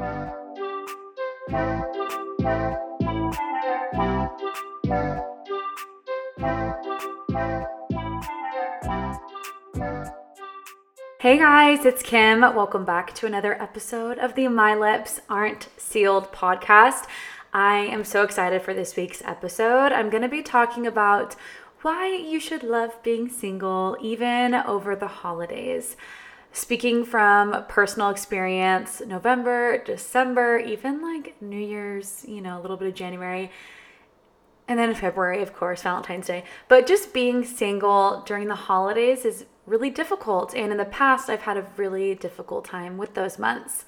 Hey 0.00 0.06
guys, 11.36 11.84
it's 11.84 12.02
Kim. 12.02 12.40
Welcome 12.40 12.86
back 12.86 13.14
to 13.16 13.26
another 13.26 13.60
episode 13.60 14.18
of 14.18 14.34
the 14.34 14.48
My 14.48 14.74
Lips 14.74 15.20
Aren't 15.28 15.68
Sealed 15.76 16.32
podcast. 16.32 17.04
I 17.52 17.80
am 17.80 18.04
so 18.04 18.22
excited 18.22 18.62
for 18.62 18.72
this 18.72 18.96
week's 18.96 19.20
episode. 19.26 19.92
I'm 19.92 20.08
going 20.08 20.22
to 20.22 20.30
be 20.30 20.42
talking 20.42 20.86
about 20.86 21.36
why 21.82 22.08
you 22.08 22.40
should 22.40 22.62
love 22.62 23.02
being 23.02 23.28
single 23.28 23.98
even 24.00 24.54
over 24.54 24.96
the 24.96 25.08
holidays. 25.08 25.94
Speaking 26.52 27.04
from 27.04 27.64
personal 27.68 28.10
experience, 28.10 29.00
November, 29.06 29.82
December, 29.84 30.58
even 30.58 31.00
like 31.00 31.40
New 31.40 31.60
Year's, 31.60 32.24
you 32.26 32.40
know, 32.40 32.58
a 32.58 32.60
little 32.60 32.76
bit 32.76 32.88
of 32.88 32.94
January, 32.94 33.52
and 34.66 34.78
then 34.78 34.94
February, 34.94 35.42
of 35.42 35.52
course, 35.52 35.82
Valentine's 35.82 36.26
Day. 36.26 36.44
But 36.68 36.86
just 36.86 37.12
being 37.12 37.44
single 37.44 38.22
during 38.26 38.48
the 38.48 38.54
holidays 38.54 39.24
is 39.24 39.46
really 39.66 39.90
difficult. 39.90 40.54
And 40.54 40.72
in 40.72 40.78
the 40.78 40.84
past, 40.84 41.30
I've 41.30 41.42
had 41.42 41.56
a 41.56 41.66
really 41.76 42.14
difficult 42.14 42.64
time 42.64 42.96
with 42.98 43.14
those 43.14 43.38
months. 43.38 43.84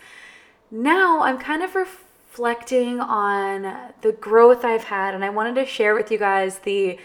Now 0.71 1.23
I'm 1.23 1.39
kind 1.39 1.63
of 1.63 1.75
reflecting 1.75 3.01
on 3.01 3.93
the 4.03 4.13
growth 4.13 4.65
I've 4.65 4.85
had, 4.85 5.15
and 5.15 5.25
I 5.25 5.31
wanted 5.31 5.57
to 5.57 5.67
share 5.67 5.95
with 5.95 6.11
you 6.11 6.19
guys 6.19 6.61
the 6.61 6.99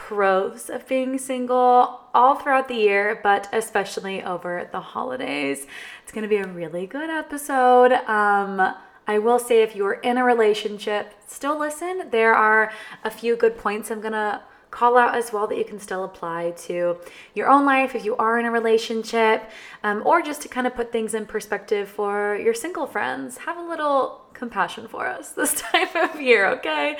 pros 0.00 0.70
of 0.70 0.88
being 0.88 1.18
single 1.18 2.00
all 2.14 2.34
throughout 2.34 2.68
the 2.68 2.74
year, 2.74 3.20
but 3.22 3.48
especially 3.52 4.22
over 4.22 4.66
the 4.72 4.80
holidays. 4.80 5.66
It's 6.02 6.10
going 6.10 6.22
to 6.22 6.28
be 6.28 6.38
a 6.38 6.46
really 6.46 6.86
good 6.86 7.10
episode. 7.10 7.92
Um, 7.92 8.74
I 9.06 9.18
will 9.18 9.38
say 9.38 9.62
if 9.62 9.76
you're 9.76 10.00
in 10.02 10.16
a 10.16 10.24
relationship, 10.24 11.12
still 11.26 11.58
listen. 11.58 12.08
There 12.10 12.34
are 12.34 12.72
a 13.04 13.10
few 13.10 13.36
good 13.36 13.58
points 13.58 13.90
I'm 13.90 14.00
going 14.00 14.14
to 14.14 14.40
call 14.70 14.96
out 14.96 15.14
as 15.14 15.32
well 15.32 15.46
that 15.46 15.58
you 15.58 15.64
can 15.64 15.80
still 15.80 16.04
apply 16.04 16.52
to 16.52 16.96
your 17.34 17.48
own 17.48 17.64
life 17.64 17.94
if 17.94 18.04
you 18.04 18.16
are 18.16 18.38
in 18.38 18.46
a 18.46 18.50
relationship, 18.50 19.50
um, 19.82 20.02
or 20.04 20.22
just 20.22 20.42
to 20.42 20.48
kind 20.48 20.66
of 20.66 20.74
put 20.74 20.92
things 20.92 21.14
in 21.14 21.26
perspective 21.26 21.88
for 21.88 22.36
your 22.36 22.54
single 22.54 22.86
friends. 22.86 23.38
Have 23.38 23.56
a 23.56 23.62
little 23.62 24.20
compassion 24.32 24.88
for 24.88 25.06
us 25.06 25.30
this 25.40 25.60
time 25.60 25.88
of 25.94 26.20
year, 26.20 26.46
okay? 26.46 26.96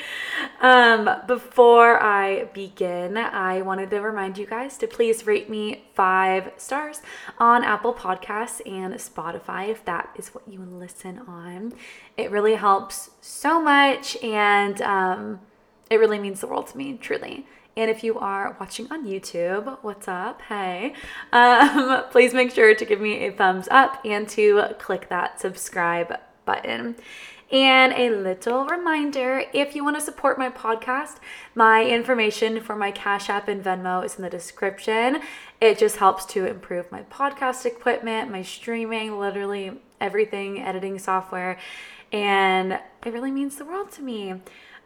Um, 0.61 1.09
before 1.27 2.01
I 2.03 2.45
begin, 2.53 3.17
I 3.17 3.63
wanted 3.63 3.91
to 3.91 4.01
remind 4.01 4.37
you 4.37 4.47
guys 4.47 4.77
to 4.79 4.87
please 4.87 5.27
rate 5.27 5.49
me 5.49 5.85
five 5.95 6.53
stars 6.57 7.01
on 7.39 7.65
Apple 7.65 7.95
Podcasts 7.95 8.61
and 8.67 8.95
Spotify 8.95 9.69
if 9.69 9.85
that 9.85 10.11
is 10.17 10.35
what 10.35 10.47
you 10.47 10.61
listen 10.61 11.21
on. 11.21 11.73
It 12.17 12.31
really 12.31 12.57
helps 12.57 13.11
so 13.21 13.61
much 13.61 14.17
and 14.23 14.83
um, 14.83 15.41
it 15.89 15.99
really 15.99 16.19
means 16.19 16.41
the 16.41 16.47
world 16.47 16.69
to 16.69 16.77
me, 16.77 16.99
truly. 17.01 17.47
And 17.77 17.91
if 17.91 18.03
you 18.03 18.19
are 18.19 18.57
watching 18.59 18.89
on 18.91 19.07
YouTube, 19.07 19.79
what's 19.83 20.09
up? 20.09 20.43
Hey, 20.43 20.95
um, 21.33 22.05
please 22.11 22.35
make 22.35 22.51
sure 22.51 22.75
to 22.75 22.85
give 22.85 23.01
me 23.01 23.27
a 23.27 23.33
thumbs 23.33 23.69
up 23.71 24.05
and 24.05 24.29
to 24.31 24.65
click 24.79 25.09
that 25.09 25.41
subscribe 25.41 26.19
button. 26.45 26.97
And 27.53 27.93
a 27.95 28.11
little 28.11 28.65
reminder 28.67 29.43
if 29.53 29.75
you 29.75 29.83
want 29.83 29.97
to 29.97 30.01
support 30.01 30.39
my 30.39 30.51
podcast, 30.51 31.17
my 31.55 31.85
information 31.85 32.61
for 32.61 32.77
my 32.77 32.93
Cash 32.93 33.29
App 33.29 33.49
and 33.49 33.63
Venmo 33.63 34.05
is 34.05 34.17
in 34.17 34.23
the 34.23 34.31
description. 34.31 35.21
It 35.61 35.79
just 35.79 35.97
helps 35.97 36.25
to 36.27 36.47
improve 36.47 36.93
my 36.93 37.03
podcast 37.03 37.67
equipment, 37.67 38.31
my 38.31 38.43
streaming, 38.43 39.19
literally 39.19 39.81
everything, 40.01 40.61
editing 40.61 40.99
software. 40.99 41.59
And 42.13 42.75
it 42.75 43.13
really 43.13 43.33
means 43.33 43.57
the 43.57 43.65
world 43.65 43.91
to 43.93 44.03
me. 44.03 44.35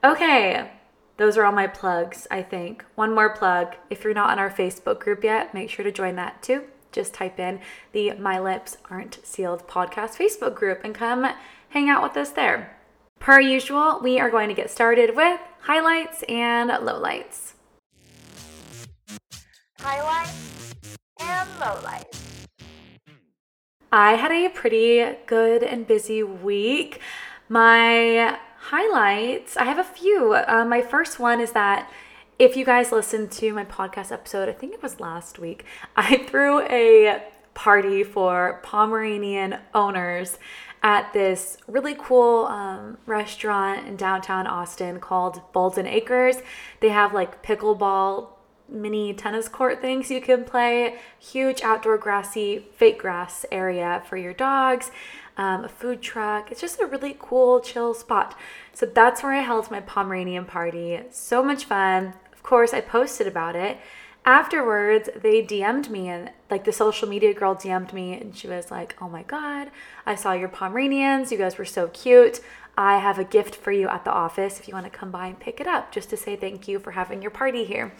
Okay, 0.02 0.70
those 1.16 1.36
are 1.36 1.44
all 1.44 1.52
my 1.52 1.68
plugs, 1.68 2.26
I 2.30 2.42
think. 2.42 2.84
One 2.96 3.14
more 3.14 3.30
plug 3.30 3.76
if 3.88 4.02
you're 4.02 4.14
not 4.14 4.30
on 4.30 4.38
our 4.38 4.50
Facebook 4.50 4.98
group 4.98 5.22
yet, 5.22 5.54
make 5.54 5.70
sure 5.70 5.84
to 5.84 5.92
join 5.92 6.16
that 6.16 6.42
too. 6.42 6.64
Just 6.90 7.14
type 7.14 7.38
in 7.38 7.60
the 7.92 8.12
My 8.14 8.38
Lips 8.38 8.78
Aren't 8.90 9.24
Sealed 9.24 9.66
podcast 9.68 10.16
Facebook 10.16 10.54
group 10.54 10.80
and 10.84 10.94
come 10.94 11.26
hang 11.70 11.88
out 11.88 12.02
with 12.02 12.16
us 12.16 12.30
there. 12.30 12.76
Per 13.20 13.40
usual, 13.40 14.00
we 14.02 14.18
are 14.18 14.30
going 14.30 14.48
to 14.48 14.54
get 14.54 14.70
started 14.70 15.16
with 15.16 15.40
highlights 15.60 16.24
and 16.28 16.70
lowlights. 16.70 17.52
Highlights 19.78 20.74
and 21.20 21.48
lowlights. 21.60 22.46
I 23.92 24.14
had 24.14 24.32
a 24.32 24.48
pretty 24.48 25.16
good 25.26 25.62
and 25.62 25.86
busy 25.86 26.24
week. 26.24 27.00
My 27.48 28.38
highlights, 28.70 29.58
I 29.58 29.64
have 29.64 29.78
a 29.78 29.84
few. 29.84 30.32
Uh, 30.34 30.64
my 30.64 30.80
first 30.80 31.18
one 31.18 31.38
is 31.38 31.52
that 31.52 31.90
if 32.38 32.56
you 32.56 32.64
guys 32.64 32.92
listened 32.92 33.30
to 33.32 33.52
my 33.52 33.64
podcast 33.64 34.10
episode, 34.10 34.48
I 34.48 34.52
think 34.52 34.72
it 34.72 34.82
was 34.82 35.00
last 35.00 35.38
week, 35.38 35.64
I 35.96 36.24
threw 36.28 36.62
a 36.62 37.22
party 37.52 38.02
for 38.02 38.60
Pomeranian 38.62 39.58
owners 39.74 40.38
at 40.82 41.12
this 41.12 41.58
really 41.66 41.94
cool 41.98 42.46
um, 42.46 42.98
restaurant 43.06 43.86
in 43.86 43.96
downtown 43.96 44.46
Austin 44.46 44.98
called 44.98 45.40
Bolden 45.52 45.86
Acres. 45.86 46.36
They 46.80 46.88
have 46.88 47.12
like 47.12 47.42
pickleball 47.42 48.28
mini 48.68 49.12
tennis 49.12 49.46
court 49.46 49.82
things 49.82 50.10
you 50.10 50.22
can 50.22 50.42
play, 50.44 50.96
huge 51.18 51.62
outdoor 51.62 51.98
grassy 51.98 52.66
fake 52.76 52.98
grass 52.98 53.44
area 53.52 54.02
for 54.08 54.16
your 54.16 54.32
dogs 54.32 54.90
um, 55.36 55.64
a 55.64 55.68
food 55.68 56.02
truck. 56.02 56.50
It's 56.50 56.60
just 56.60 56.80
a 56.80 56.86
really 56.86 57.16
cool, 57.18 57.60
chill 57.60 57.94
spot. 57.94 58.38
So 58.72 58.86
that's 58.86 59.22
where 59.22 59.32
I 59.32 59.40
held 59.40 59.70
my 59.70 59.80
Pomeranian 59.80 60.44
party. 60.44 61.00
So 61.10 61.42
much 61.42 61.64
fun. 61.64 62.14
Of 62.32 62.42
course, 62.42 62.72
I 62.72 62.80
posted 62.80 63.26
about 63.26 63.56
it. 63.56 63.78
Afterwards, 64.26 65.10
they 65.14 65.42
DM'd 65.42 65.90
me 65.90 66.08
and 66.08 66.30
like 66.50 66.64
the 66.64 66.72
social 66.72 67.06
media 67.08 67.34
girl 67.34 67.54
DM'd 67.54 67.92
me 67.92 68.14
and 68.14 68.34
she 68.34 68.48
was 68.48 68.70
like, 68.70 68.96
Oh 69.00 69.08
my 69.08 69.22
God, 69.24 69.70
I 70.06 70.14
saw 70.14 70.32
your 70.32 70.48
Pomeranians. 70.48 71.30
You 71.30 71.36
guys 71.36 71.58
were 71.58 71.66
so 71.66 71.88
cute. 71.88 72.40
I 72.76 72.98
have 72.98 73.18
a 73.18 73.24
gift 73.24 73.54
for 73.54 73.70
you 73.70 73.88
at 73.88 74.04
the 74.04 74.10
office 74.10 74.58
if 74.58 74.66
you 74.66 74.74
want 74.74 74.86
to 74.86 74.90
come 74.90 75.10
by 75.10 75.26
and 75.26 75.38
pick 75.38 75.60
it 75.60 75.66
up 75.66 75.92
just 75.92 76.10
to 76.10 76.16
say 76.16 76.36
thank 76.36 76.66
you 76.66 76.78
for 76.78 76.92
having 76.92 77.20
your 77.20 77.30
party 77.30 77.64
here. 77.64 77.92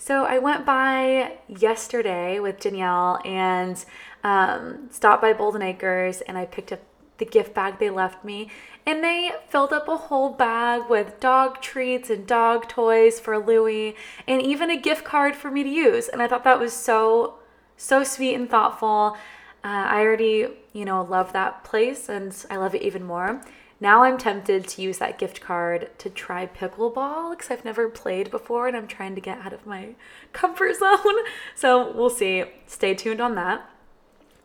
So 0.00 0.24
I 0.24 0.38
went 0.38 0.64
by 0.64 1.38
yesterday 1.48 2.38
with 2.38 2.60
Danielle 2.60 3.20
and 3.24 3.84
um, 4.24 4.88
stopped 4.90 5.22
by 5.22 5.32
Bolden 5.32 5.62
Acres 5.62 6.20
and 6.22 6.36
I 6.36 6.46
picked 6.46 6.72
up 6.72 6.80
the 7.18 7.24
gift 7.24 7.54
bag 7.54 7.78
they 7.78 7.90
left 7.90 8.24
me. 8.24 8.50
And 8.86 9.04
they 9.04 9.32
filled 9.48 9.72
up 9.72 9.86
a 9.88 9.96
whole 9.96 10.30
bag 10.30 10.82
with 10.88 11.20
dog 11.20 11.60
treats 11.60 12.08
and 12.08 12.26
dog 12.26 12.68
toys 12.68 13.20
for 13.20 13.38
Louie 13.38 13.94
and 14.26 14.40
even 14.40 14.70
a 14.70 14.80
gift 14.80 15.04
card 15.04 15.36
for 15.36 15.50
me 15.50 15.62
to 15.62 15.68
use. 15.68 16.08
And 16.08 16.22
I 16.22 16.28
thought 16.28 16.44
that 16.44 16.58
was 16.58 16.72
so, 16.72 17.34
so 17.76 18.02
sweet 18.02 18.34
and 18.34 18.48
thoughtful. 18.48 19.16
Uh, 19.62 19.86
I 19.90 20.00
already, 20.00 20.48
you 20.72 20.84
know, 20.84 21.02
love 21.02 21.32
that 21.32 21.64
place 21.64 22.08
and 22.08 22.34
I 22.48 22.56
love 22.56 22.74
it 22.74 22.82
even 22.82 23.04
more. 23.04 23.42
Now 23.80 24.02
I'm 24.02 24.18
tempted 24.18 24.66
to 24.68 24.82
use 24.82 24.98
that 24.98 25.18
gift 25.18 25.40
card 25.40 25.90
to 25.98 26.10
try 26.10 26.46
pickleball 26.46 27.30
because 27.30 27.50
I've 27.50 27.64
never 27.64 27.88
played 27.88 28.30
before 28.30 28.66
and 28.66 28.76
I'm 28.76 28.88
trying 28.88 29.14
to 29.14 29.20
get 29.20 29.38
out 29.38 29.52
of 29.52 29.66
my 29.66 29.90
comfort 30.32 30.76
zone. 30.78 31.24
So 31.54 31.92
we'll 31.92 32.10
see. 32.10 32.44
Stay 32.66 32.94
tuned 32.94 33.20
on 33.20 33.34
that. 33.34 33.68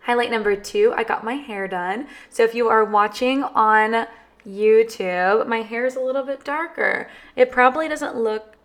Highlight 0.04 0.32
number 0.32 0.56
two, 0.56 0.94
I 0.96 1.04
got 1.04 1.24
my 1.24 1.36
hair 1.36 1.68
done. 1.68 2.08
So 2.30 2.44
if 2.44 2.54
you 2.54 2.68
are 2.68 2.84
watching 2.84 3.44
on 3.44 4.08
YouTube, 4.46 5.48
my 5.48 5.62
hair 5.62 5.86
is 5.86 5.96
a 5.96 6.02
little 6.02 6.24
bit 6.24 6.44
darker. 6.44 7.10
It 7.36 7.52
probably 7.52 7.88
doesn't 7.88 8.18
look 8.18 8.56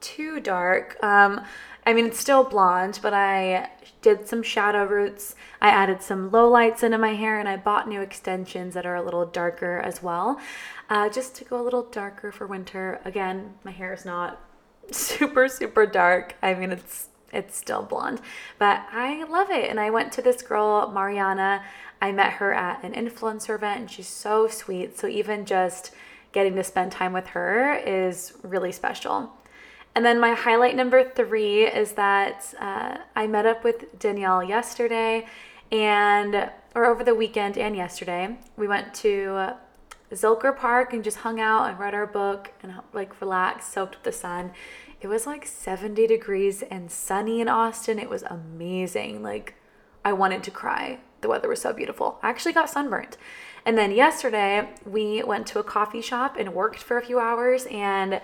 too 0.00 0.38
dark. 0.38 0.96
Um, 1.02 1.40
I 1.84 1.92
mean, 1.92 2.06
it's 2.06 2.20
still 2.20 2.44
blonde, 2.44 3.00
but 3.02 3.14
I 3.14 3.70
did 4.00 4.28
some 4.28 4.42
shadow 4.42 4.84
roots. 4.84 5.34
I 5.60 5.70
added 5.70 6.02
some 6.02 6.30
low 6.30 6.48
lights 6.48 6.82
into 6.82 6.98
my 6.98 7.14
hair 7.14 7.40
and 7.40 7.48
I 7.48 7.56
bought 7.56 7.88
new 7.88 8.00
extensions 8.00 8.74
that 8.74 8.86
are 8.86 8.94
a 8.94 9.02
little 9.02 9.26
darker 9.26 9.78
as 9.78 10.02
well, 10.02 10.38
uh, 10.88 11.08
just 11.08 11.34
to 11.36 11.44
go 11.44 11.60
a 11.60 11.64
little 11.64 11.82
darker 11.82 12.30
for 12.30 12.46
winter. 12.46 13.00
Again, 13.04 13.54
my 13.64 13.70
hair 13.72 13.92
is 13.92 14.04
not 14.04 14.40
super, 14.92 15.48
super 15.48 15.84
dark. 15.84 16.36
I 16.42 16.54
mean, 16.54 16.70
it's 16.70 17.08
it's 17.32 17.56
still 17.56 17.82
blonde, 17.82 18.20
but 18.58 18.86
I 18.92 19.24
love 19.24 19.50
it. 19.50 19.70
And 19.70 19.78
I 19.78 19.90
went 19.90 20.12
to 20.12 20.22
this 20.22 20.42
girl, 20.42 20.90
Mariana. 20.90 21.62
I 22.00 22.12
met 22.12 22.34
her 22.34 22.54
at 22.54 22.82
an 22.84 22.92
influencer 22.92 23.56
event 23.56 23.80
and 23.80 23.90
she's 23.90 24.08
so 24.08 24.48
sweet. 24.48 24.98
So 24.98 25.06
even 25.06 25.44
just 25.44 25.92
getting 26.32 26.54
to 26.56 26.64
spend 26.64 26.92
time 26.92 27.12
with 27.12 27.28
her 27.28 27.74
is 27.74 28.34
really 28.42 28.72
special. 28.72 29.32
And 29.94 30.04
then 30.04 30.20
my 30.20 30.34
highlight 30.34 30.76
number 30.76 31.02
three 31.02 31.64
is 31.64 31.92
that 31.92 32.54
uh, 32.60 32.98
I 33.16 33.26
met 33.26 33.46
up 33.46 33.64
with 33.64 33.98
Danielle 33.98 34.44
yesterday 34.44 35.26
and, 35.72 36.50
or 36.74 36.86
over 36.86 37.02
the 37.02 37.14
weekend 37.14 37.58
and 37.58 37.74
yesterday. 37.74 38.38
We 38.56 38.68
went 38.68 38.94
to 38.94 39.54
Zilker 40.12 40.56
Park 40.56 40.92
and 40.92 41.02
just 41.02 41.18
hung 41.18 41.40
out 41.40 41.68
and 41.68 41.78
read 41.78 41.94
our 41.94 42.06
book 42.06 42.52
and 42.62 42.74
like 42.92 43.20
relaxed, 43.20 43.72
soaked 43.72 43.96
with 43.96 44.04
the 44.04 44.12
sun. 44.12 44.52
It 45.00 45.06
was 45.06 45.26
like 45.26 45.46
70 45.46 46.06
degrees 46.06 46.62
and 46.62 46.90
sunny 46.90 47.40
in 47.40 47.48
Austin. 47.48 47.98
It 47.98 48.10
was 48.10 48.24
amazing. 48.24 49.22
Like, 49.22 49.54
I 50.04 50.12
wanted 50.12 50.42
to 50.44 50.50
cry. 50.50 50.98
The 51.20 51.28
weather 51.28 51.48
was 51.48 51.60
so 51.60 51.72
beautiful. 51.72 52.18
I 52.22 52.30
actually 52.30 52.52
got 52.52 52.70
sunburnt. 52.70 53.16
And 53.64 53.76
then 53.76 53.92
yesterday, 53.92 54.68
we 54.84 55.22
went 55.22 55.46
to 55.48 55.58
a 55.58 55.64
coffee 55.64 56.00
shop 56.00 56.36
and 56.38 56.54
worked 56.54 56.82
for 56.82 56.98
a 56.98 57.04
few 57.04 57.20
hours. 57.20 57.66
And 57.70 58.20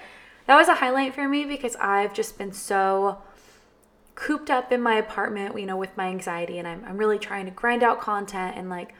that 0.47 0.57
was 0.57 0.69
a 0.69 0.75
highlight 0.75 1.15
for 1.15 1.29
me 1.29 1.45
because 1.45 1.77
I've 1.77 2.13
just 2.13 2.39
been 2.39 2.53
so 2.53 3.19
cooped 4.15 4.51
up 4.51 4.73
in 4.73 4.81
my 4.81 4.95
apartment, 4.95 5.59
you 5.59 5.67
know, 5.67 5.77
with 5.77 5.97
my 5.97 6.07
anxiety. 6.07 6.59
And 6.59 6.67
I'm, 6.67 6.85
I'm 6.87 6.97
really 6.97 7.19
trying 7.19 7.47
to 7.47 7.51
grind 7.51 7.83
out 7.83 8.01
content 8.01 8.57
and 8.57 8.69
like 8.69 8.95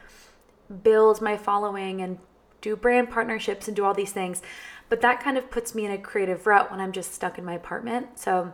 build 0.83 1.21
my 1.21 1.37
following 1.37 2.01
and 2.01 2.19
do 2.61 2.75
brand 2.75 3.09
partnerships 3.09 3.67
and 3.67 3.75
do 3.75 3.85
all 3.85 3.93
these 3.93 4.11
things. 4.11 4.41
But 4.89 5.01
that 5.01 5.21
kind 5.21 5.37
of 5.37 5.49
puts 5.49 5.73
me 5.73 5.85
in 5.85 5.91
a 5.91 5.97
creative 5.97 6.45
rut 6.45 6.69
when 6.71 6.79
I'm 6.79 6.91
just 6.91 7.13
stuck 7.13 7.37
in 7.37 7.45
my 7.45 7.53
apartment. 7.53 8.19
So 8.19 8.53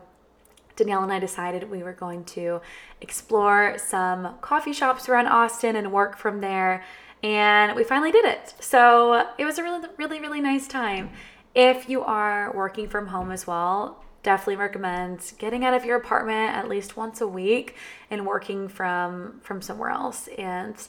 Danielle 0.76 1.04
and 1.04 1.12
I 1.12 1.20
decided 1.20 1.70
we 1.70 1.84
were 1.84 1.94
going 1.94 2.24
to 2.26 2.62
explore 3.02 3.78
some 3.78 4.36
coffee 4.42 4.74
shops 4.74 5.10
around 5.10 5.28
Austin 5.28 5.76
and 5.76 5.92
work 5.92 6.18
from 6.18 6.42
there. 6.42 6.84
And 7.24 7.76
we 7.76 7.84
finally 7.84 8.12
did 8.12 8.26
it. 8.26 8.56
So 8.60 9.28
it 9.38 9.46
was 9.46 9.60
a 9.60 9.64
really, 9.64 9.88
really, 9.98 10.20
really 10.20 10.42
nice 10.42 10.68
time. 10.68 11.12
If 11.54 11.90
you 11.90 12.02
are 12.02 12.52
working 12.56 12.88
from 12.88 13.08
home 13.08 13.32
as 13.32 13.46
well, 13.46 14.02
definitely 14.24 14.56
recommend 14.56 15.34
getting 15.38 15.66
out 15.66 15.74
of 15.74 15.84
your 15.86 15.98
apartment 15.98 16.56
at 16.56 16.68
least 16.70 16.96
once 16.96 17.22
a 17.22 17.28
week 17.28 17.76
and 18.10 18.26
working 18.26 18.68
from 18.68 19.40
from 19.42 19.62
somewhere 19.62 19.90
else 19.90 20.28
and 20.38 20.88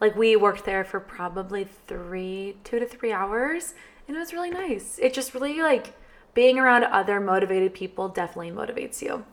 like 0.00 0.16
we 0.16 0.34
worked 0.34 0.64
there 0.64 0.82
for 0.82 0.98
probably 0.98 1.64
three 1.86 2.56
two 2.64 2.80
to 2.80 2.86
three 2.86 3.12
hours 3.12 3.74
and 4.12 4.18
it 4.18 4.20
was 4.20 4.34
really 4.34 4.50
nice 4.50 4.98
it 5.00 5.14
just 5.14 5.32
really 5.32 5.60
like 5.62 5.94
being 6.34 6.58
around 6.58 6.84
other 6.84 7.18
motivated 7.18 7.72
people 7.72 8.08
definitely 8.08 8.50
motivates 8.50 9.00
you 9.00 9.24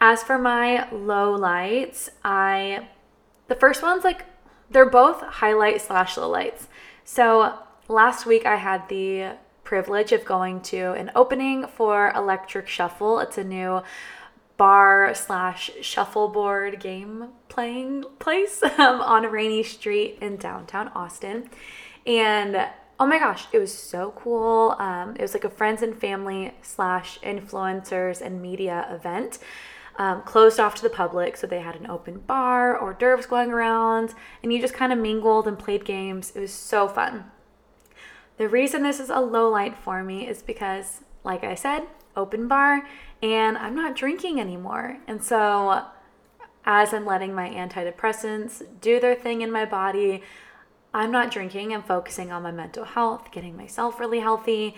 as 0.00 0.22
for 0.22 0.38
my 0.38 0.90
low 0.90 1.32
lights 1.32 2.08
i 2.24 2.88
the 3.48 3.54
first 3.54 3.82
one's 3.82 4.02
like 4.02 4.24
they're 4.70 4.88
both 4.88 5.20
highlight 5.20 5.80
slash 5.80 6.16
low 6.16 6.28
lights 6.28 6.68
so 7.04 7.58
last 7.88 8.24
week 8.24 8.46
i 8.46 8.56
had 8.56 8.88
the 8.88 9.36
privilege 9.62 10.12
of 10.12 10.24
going 10.24 10.60
to 10.60 10.92
an 10.92 11.10
opening 11.14 11.66
for 11.66 12.12
Electric 12.14 12.68
Shuffle. 12.68 13.18
It's 13.18 13.36
a 13.36 13.42
new 13.42 13.82
bar 14.56 15.12
slash 15.14 15.70
shuffleboard 15.82 16.80
game 16.80 17.28
playing 17.48 18.04
place 18.18 18.62
um, 18.78 19.00
on 19.02 19.24
Rainey 19.24 19.64
Street 19.64 20.18
in 20.22 20.36
downtown 20.36 20.88
Austin. 20.94 21.50
And 22.06 22.66
oh 22.98 23.06
my 23.06 23.18
gosh, 23.18 23.46
it 23.52 23.58
was 23.58 23.76
so 23.76 24.12
cool. 24.16 24.74
Um, 24.78 25.16
it 25.16 25.22
was 25.22 25.34
like 25.34 25.44
a 25.44 25.50
friends 25.50 25.82
and 25.82 25.96
family 25.96 26.54
slash 26.62 27.18
influencers 27.20 28.20
and 28.20 28.40
media 28.40 28.86
event. 28.90 29.38
Um, 29.98 30.22
closed 30.22 30.60
off 30.60 30.74
to 30.76 30.82
the 30.82 30.90
public, 30.90 31.36
so 31.36 31.46
they 31.46 31.60
had 31.60 31.76
an 31.76 31.88
open 31.88 32.18
bar, 32.20 32.76
hors 32.76 32.94
d'oeuvres 32.98 33.26
going 33.26 33.50
around, 33.50 34.14
and 34.42 34.52
you 34.52 34.60
just 34.60 34.74
kind 34.74 34.92
of 34.92 34.98
mingled 34.98 35.48
and 35.48 35.58
played 35.58 35.86
games. 35.86 36.32
It 36.34 36.40
was 36.40 36.52
so 36.52 36.86
fun. 36.86 37.30
The 38.36 38.48
reason 38.48 38.82
this 38.82 39.00
is 39.00 39.08
a 39.08 39.20
low 39.20 39.48
light 39.48 39.78
for 39.78 40.04
me 40.04 40.28
is 40.28 40.42
because, 40.42 41.00
like 41.24 41.44
I 41.44 41.54
said, 41.54 41.84
open 42.14 42.46
bar, 42.46 42.86
and 43.22 43.56
I'm 43.56 43.74
not 43.74 43.96
drinking 43.96 44.38
anymore. 44.38 44.98
And 45.06 45.24
so, 45.24 45.86
as 46.66 46.92
I'm 46.92 47.06
letting 47.06 47.34
my 47.34 47.48
antidepressants 47.48 48.62
do 48.82 49.00
their 49.00 49.14
thing 49.14 49.40
in 49.40 49.50
my 49.50 49.64
body, 49.64 50.22
I'm 50.96 51.10
not 51.10 51.30
drinking. 51.30 51.74
I'm 51.74 51.82
focusing 51.82 52.32
on 52.32 52.42
my 52.42 52.50
mental 52.50 52.84
health, 52.84 53.30
getting 53.30 53.54
myself 53.54 54.00
really 54.00 54.20
healthy, 54.20 54.74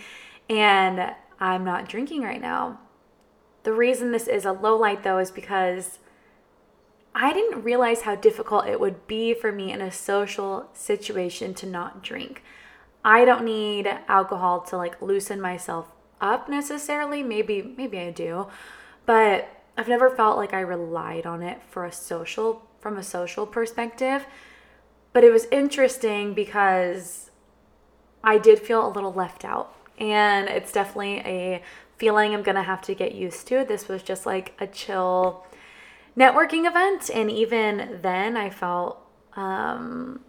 and 0.50 1.12
I'm 1.38 1.64
not 1.64 1.88
drinking 1.88 2.22
right 2.22 2.40
now. 2.40 2.80
The 3.62 3.72
reason 3.72 4.10
this 4.10 4.26
is 4.26 4.44
a 4.44 4.50
low 4.50 4.76
light 4.76 5.04
though 5.04 5.18
is 5.18 5.30
because 5.30 6.00
I 7.14 7.32
didn't 7.32 7.62
realize 7.62 8.02
how 8.02 8.16
difficult 8.16 8.66
it 8.66 8.80
would 8.80 9.06
be 9.06 9.32
for 9.32 9.52
me 9.52 9.72
in 9.72 9.80
a 9.80 9.92
social 9.92 10.68
situation 10.72 11.54
to 11.54 11.66
not 11.66 12.02
drink. 12.02 12.42
I 13.04 13.24
don't 13.24 13.44
need 13.44 13.86
alcohol 14.08 14.62
to 14.62 14.76
like 14.76 15.00
loosen 15.00 15.40
myself 15.40 15.86
up 16.20 16.48
necessarily. 16.48 17.22
Maybe 17.22 17.62
maybe 17.62 17.96
I 18.00 18.10
do. 18.10 18.48
But 19.06 19.48
I've 19.76 19.88
never 19.88 20.10
felt 20.10 20.36
like 20.36 20.52
I 20.52 20.60
relied 20.62 21.26
on 21.26 21.42
it 21.42 21.62
for 21.70 21.84
a 21.84 21.92
social 21.92 22.66
from 22.80 22.96
a 22.96 23.04
social 23.04 23.46
perspective. 23.46 24.26
But 25.12 25.24
it 25.24 25.32
was 25.32 25.46
interesting 25.46 26.34
because 26.34 27.30
I 28.22 28.38
did 28.38 28.58
feel 28.58 28.86
a 28.86 28.90
little 28.90 29.12
left 29.12 29.44
out. 29.44 29.74
And 29.98 30.48
it's 30.48 30.70
definitely 30.70 31.18
a 31.20 31.62
feeling 31.96 32.32
I'm 32.32 32.42
going 32.42 32.56
to 32.56 32.62
have 32.62 32.82
to 32.82 32.94
get 32.94 33.14
used 33.14 33.46
to. 33.48 33.64
This 33.64 33.88
was 33.88 34.02
just 34.02 34.26
like 34.26 34.54
a 34.60 34.66
chill 34.66 35.44
networking 36.16 36.66
event 36.66 37.10
and 37.14 37.30
even 37.30 38.00
then 38.02 38.36
I 38.36 38.50
felt 38.50 38.98
um 39.34 40.20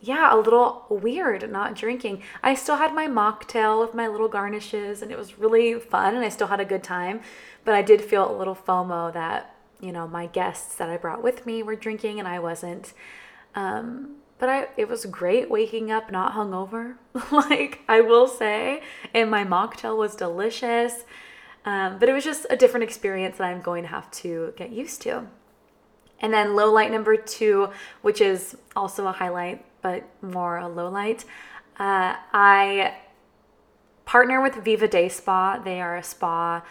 yeah, 0.00 0.34
a 0.34 0.36
little 0.36 0.84
weird 0.90 1.50
not 1.50 1.74
drinking. 1.74 2.22
I 2.42 2.54
still 2.54 2.76
had 2.76 2.94
my 2.94 3.06
mocktail 3.06 3.80
with 3.80 3.94
my 3.94 4.06
little 4.06 4.28
garnishes 4.28 5.00
and 5.00 5.10
it 5.10 5.16
was 5.16 5.38
really 5.38 5.78
fun 5.80 6.14
and 6.14 6.24
I 6.24 6.28
still 6.28 6.48
had 6.48 6.60
a 6.60 6.64
good 6.64 6.82
time. 6.82 7.20
But 7.64 7.74
I 7.74 7.80
did 7.80 8.02
feel 8.02 8.30
a 8.30 8.36
little 8.36 8.54
FOMO 8.54 9.12
that, 9.14 9.54
you 9.80 9.92
know, 9.92 10.06
my 10.06 10.26
guests 10.26 10.74
that 10.76 10.90
I 10.90 10.98
brought 10.98 11.22
with 11.22 11.46
me 11.46 11.62
were 11.62 11.76
drinking 11.76 12.18
and 12.18 12.28
I 12.28 12.38
wasn't. 12.38 12.92
Um, 13.54 14.16
but 14.38 14.48
I 14.48 14.68
it 14.76 14.88
was 14.88 15.06
great 15.06 15.50
waking 15.50 15.90
up 15.90 16.10
not 16.10 16.34
hungover. 16.34 16.96
like 17.32 17.80
I 17.88 18.00
will 18.00 18.26
say, 18.26 18.82
and 19.12 19.30
my 19.30 19.44
mocktail 19.44 19.96
was 19.96 20.14
delicious. 20.16 21.04
Um, 21.64 21.98
but 21.98 22.08
it 22.08 22.12
was 22.12 22.24
just 22.24 22.46
a 22.50 22.56
different 22.56 22.84
experience 22.84 23.38
that 23.38 23.44
I'm 23.44 23.62
going 23.62 23.84
to 23.84 23.88
have 23.88 24.10
to 24.10 24.52
get 24.56 24.70
used 24.70 25.00
to. 25.02 25.26
And 26.20 26.32
then 26.32 26.54
low 26.54 26.70
light 26.70 26.92
number 26.92 27.16
two, 27.16 27.70
which 28.02 28.20
is 28.20 28.56
also 28.76 29.06
a 29.06 29.12
highlight 29.12 29.64
but 29.84 30.04
more 30.22 30.56
a 30.56 30.66
low 30.66 30.88
light. 30.88 31.24
Uh, 31.78 32.16
I 32.32 32.94
partner 34.06 34.40
with 34.40 34.54
Viva 34.56 34.88
Day 34.88 35.08
Spa. 35.08 35.58
They 35.58 35.80
are 35.80 35.96
a 35.96 36.02
spa, 36.02 36.62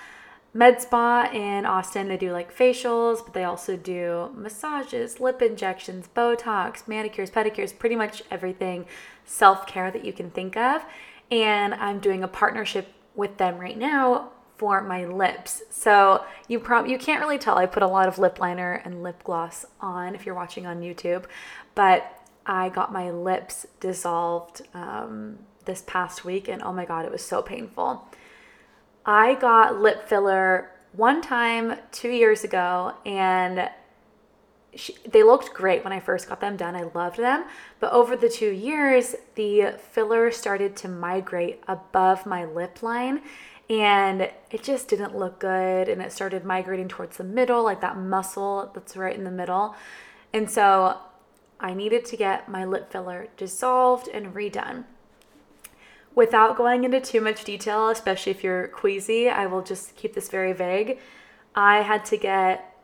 med 0.53 0.81
spa 0.81 1.29
in 1.33 1.65
Austin. 1.65 2.07
They 2.07 2.17
do 2.17 2.31
like 2.31 2.55
facials, 2.55 3.23
but 3.23 3.33
they 3.33 3.43
also 3.43 3.75
do 3.75 4.29
massages, 4.35 5.19
lip 5.19 5.41
injections, 5.41 6.07
Botox, 6.15 6.87
manicures, 6.87 7.31
pedicures, 7.31 7.77
pretty 7.77 7.95
much 7.95 8.23
everything 8.29 8.85
self 9.25 9.65
care 9.65 9.91
that 9.91 10.05
you 10.05 10.13
can 10.13 10.29
think 10.29 10.55
of. 10.55 10.83
And 11.31 11.73
I'm 11.73 11.99
doing 11.99 12.23
a 12.23 12.27
partnership 12.27 12.93
with 13.15 13.37
them 13.37 13.57
right 13.57 13.77
now 13.77 14.29
for 14.57 14.81
my 14.81 15.05
lips. 15.05 15.63
So 15.69 16.23
you 16.47 16.59
prob 16.59 16.87
you 16.87 16.97
can't 16.97 17.21
really 17.21 17.37
tell 17.39 17.57
I 17.57 17.65
put 17.65 17.83
a 17.83 17.87
lot 17.87 18.07
of 18.07 18.19
lip 18.19 18.39
liner 18.39 18.81
and 18.85 19.03
lip 19.03 19.23
gloss 19.23 19.65
on 19.81 20.15
if 20.15 20.25
you're 20.25 20.35
watching 20.35 20.65
on 20.65 20.81
YouTube, 20.81 21.25
but 21.75 22.19
I 22.45 22.69
got 22.69 22.91
my 22.91 23.09
lips 23.09 23.65
dissolved 23.79 24.61
um, 24.73 25.39
this 25.65 25.83
past 25.87 26.25
week, 26.25 26.47
and 26.49 26.61
oh 26.61 26.73
my 26.73 26.85
god, 26.85 27.05
it 27.05 27.11
was 27.11 27.23
so 27.25 27.41
painful. 27.41 28.05
I 29.05 29.35
got 29.35 29.81
lip 29.81 30.07
filler 30.07 30.71
one 30.93 31.21
time 31.21 31.77
two 31.91 32.09
years 32.09 32.43
ago, 32.43 32.93
and 33.05 33.69
she, 34.75 34.95
they 35.07 35.23
looked 35.23 35.53
great 35.53 35.83
when 35.83 35.93
I 35.93 35.99
first 35.99 36.27
got 36.27 36.39
them 36.39 36.57
done. 36.57 36.75
I 36.75 36.83
loved 36.83 37.17
them. 37.17 37.45
But 37.79 37.91
over 37.91 38.15
the 38.15 38.29
two 38.29 38.51
years, 38.51 39.15
the 39.35 39.75
filler 39.91 40.31
started 40.31 40.75
to 40.77 40.87
migrate 40.87 41.61
above 41.67 42.25
my 42.25 42.45
lip 42.45 42.81
line 42.81 43.21
and 43.69 44.21
it 44.51 44.63
just 44.63 44.87
didn't 44.87 45.17
look 45.17 45.39
good. 45.39 45.89
And 45.89 46.01
it 46.01 46.11
started 46.11 46.43
migrating 46.43 46.87
towards 46.87 47.17
the 47.17 47.23
middle, 47.23 47.63
like 47.63 47.81
that 47.81 47.97
muscle 47.97 48.71
that's 48.73 48.97
right 48.97 49.15
in 49.15 49.23
the 49.23 49.31
middle. 49.31 49.75
And 50.33 50.49
so 50.49 50.97
I 51.59 51.73
needed 51.73 52.05
to 52.05 52.17
get 52.17 52.49
my 52.49 52.65
lip 52.65 52.91
filler 52.91 53.27
dissolved 53.37 54.07
and 54.07 54.33
redone. 54.33 54.85
Without 56.15 56.55
going 56.55 56.83
into 56.83 57.01
too 57.01 57.21
much 57.21 57.43
detail, 57.43 57.89
especially 57.89 58.31
if 58.31 58.43
you're 58.43 58.67
queasy, 58.67 59.29
I 59.29 59.47
will 59.47 59.61
just 59.61 59.95
keep 59.95 60.13
this 60.13 60.29
very 60.29 60.53
vague. 60.53 60.99
I 61.55 61.77
had 61.81 62.05
to 62.05 62.17
get 62.17 62.77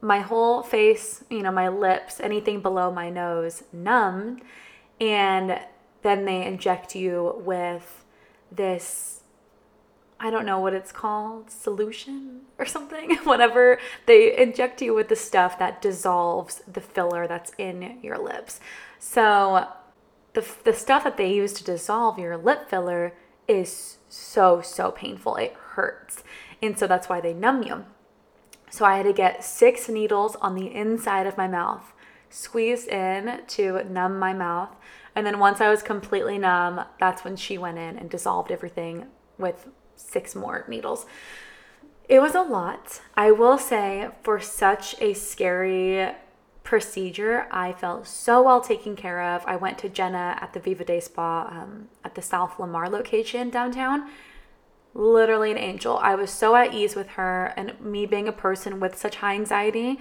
my 0.00 0.20
whole 0.20 0.62
face, 0.62 1.24
you 1.28 1.42
know, 1.42 1.50
my 1.50 1.68
lips, 1.68 2.20
anything 2.20 2.60
below 2.60 2.92
my 2.92 3.10
nose 3.10 3.64
numb. 3.72 4.40
And 5.00 5.60
then 6.02 6.24
they 6.24 6.44
inject 6.44 6.94
you 6.94 7.42
with 7.44 8.04
this 8.52 9.16
I 10.18 10.30
don't 10.30 10.46
know 10.46 10.60
what 10.60 10.72
it's 10.72 10.92
called, 10.92 11.50
solution 11.50 12.42
or 12.58 12.64
something. 12.64 13.16
Whatever 13.24 13.78
they 14.06 14.36
inject 14.36 14.80
you 14.80 14.94
with 14.94 15.08
the 15.08 15.16
stuff 15.16 15.58
that 15.58 15.82
dissolves 15.82 16.62
the 16.66 16.80
filler 16.80 17.26
that's 17.26 17.52
in 17.58 17.98
your 18.02 18.18
lips. 18.18 18.60
So 18.98 19.68
the 20.36 20.46
the 20.64 20.72
stuff 20.74 21.02
that 21.04 21.16
they 21.16 21.32
use 21.32 21.54
to 21.54 21.64
dissolve 21.64 22.18
your 22.18 22.36
lip 22.36 22.68
filler 22.68 23.14
is 23.48 23.96
so 24.08 24.60
so 24.60 24.92
painful. 24.92 25.36
It 25.36 25.54
hurts. 25.54 26.22
And 26.62 26.78
so 26.78 26.86
that's 26.86 27.08
why 27.08 27.20
they 27.20 27.32
numb 27.32 27.62
you. 27.62 27.86
So 28.70 28.84
I 28.84 28.98
had 28.98 29.06
to 29.06 29.12
get 29.12 29.44
6 29.44 29.88
needles 29.88 30.36
on 30.36 30.54
the 30.54 30.74
inside 30.74 31.26
of 31.26 31.36
my 31.36 31.48
mouth, 31.48 31.92
squeezed 32.28 32.88
in 32.88 33.40
to 33.46 33.82
numb 33.84 34.18
my 34.18 34.32
mouth. 34.32 34.70
And 35.14 35.26
then 35.26 35.38
once 35.38 35.60
I 35.60 35.70
was 35.70 35.82
completely 35.82 36.36
numb, 36.36 36.84
that's 37.00 37.24
when 37.24 37.36
she 37.36 37.56
went 37.56 37.78
in 37.78 37.96
and 37.96 38.10
dissolved 38.10 38.50
everything 38.50 39.06
with 39.38 39.68
six 39.94 40.34
more 40.34 40.64
needles. 40.68 41.06
It 42.08 42.20
was 42.20 42.34
a 42.34 42.42
lot. 42.42 43.00
I 43.16 43.30
will 43.30 43.56
say, 43.58 44.10
for 44.22 44.40
such 44.40 45.00
a 45.00 45.14
scary 45.14 46.12
procedure, 46.66 47.46
I 47.50 47.72
felt 47.72 48.06
so 48.06 48.42
well 48.42 48.60
taken 48.60 48.96
care 48.96 49.22
of. 49.22 49.46
I 49.46 49.56
went 49.56 49.78
to 49.78 49.88
Jenna 49.88 50.36
at 50.40 50.52
the 50.52 50.60
Viva 50.60 50.84
Day 50.84 51.00
Spa 51.00 51.48
um, 51.50 51.88
at 52.04 52.16
the 52.16 52.22
South 52.22 52.58
Lamar 52.58 52.90
location 52.90 53.48
downtown. 53.48 54.10
Literally 54.92 55.52
an 55.52 55.58
angel. 55.58 55.96
I 55.98 56.14
was 56.16 56.30
so 56.30 56.56
at 56.56 56.74
ease 56.74 56.96
with 56.96 57.08
her, 57.10 57.54
and 57.56 57.80
me 57.80 58.04
being 58.04 58.26
a 58.28 58.32
person 58.32 58.80
with 58.80 58.98
such 58.98 59.16
high 59.16 59.34
anxiety, 59.34 60.00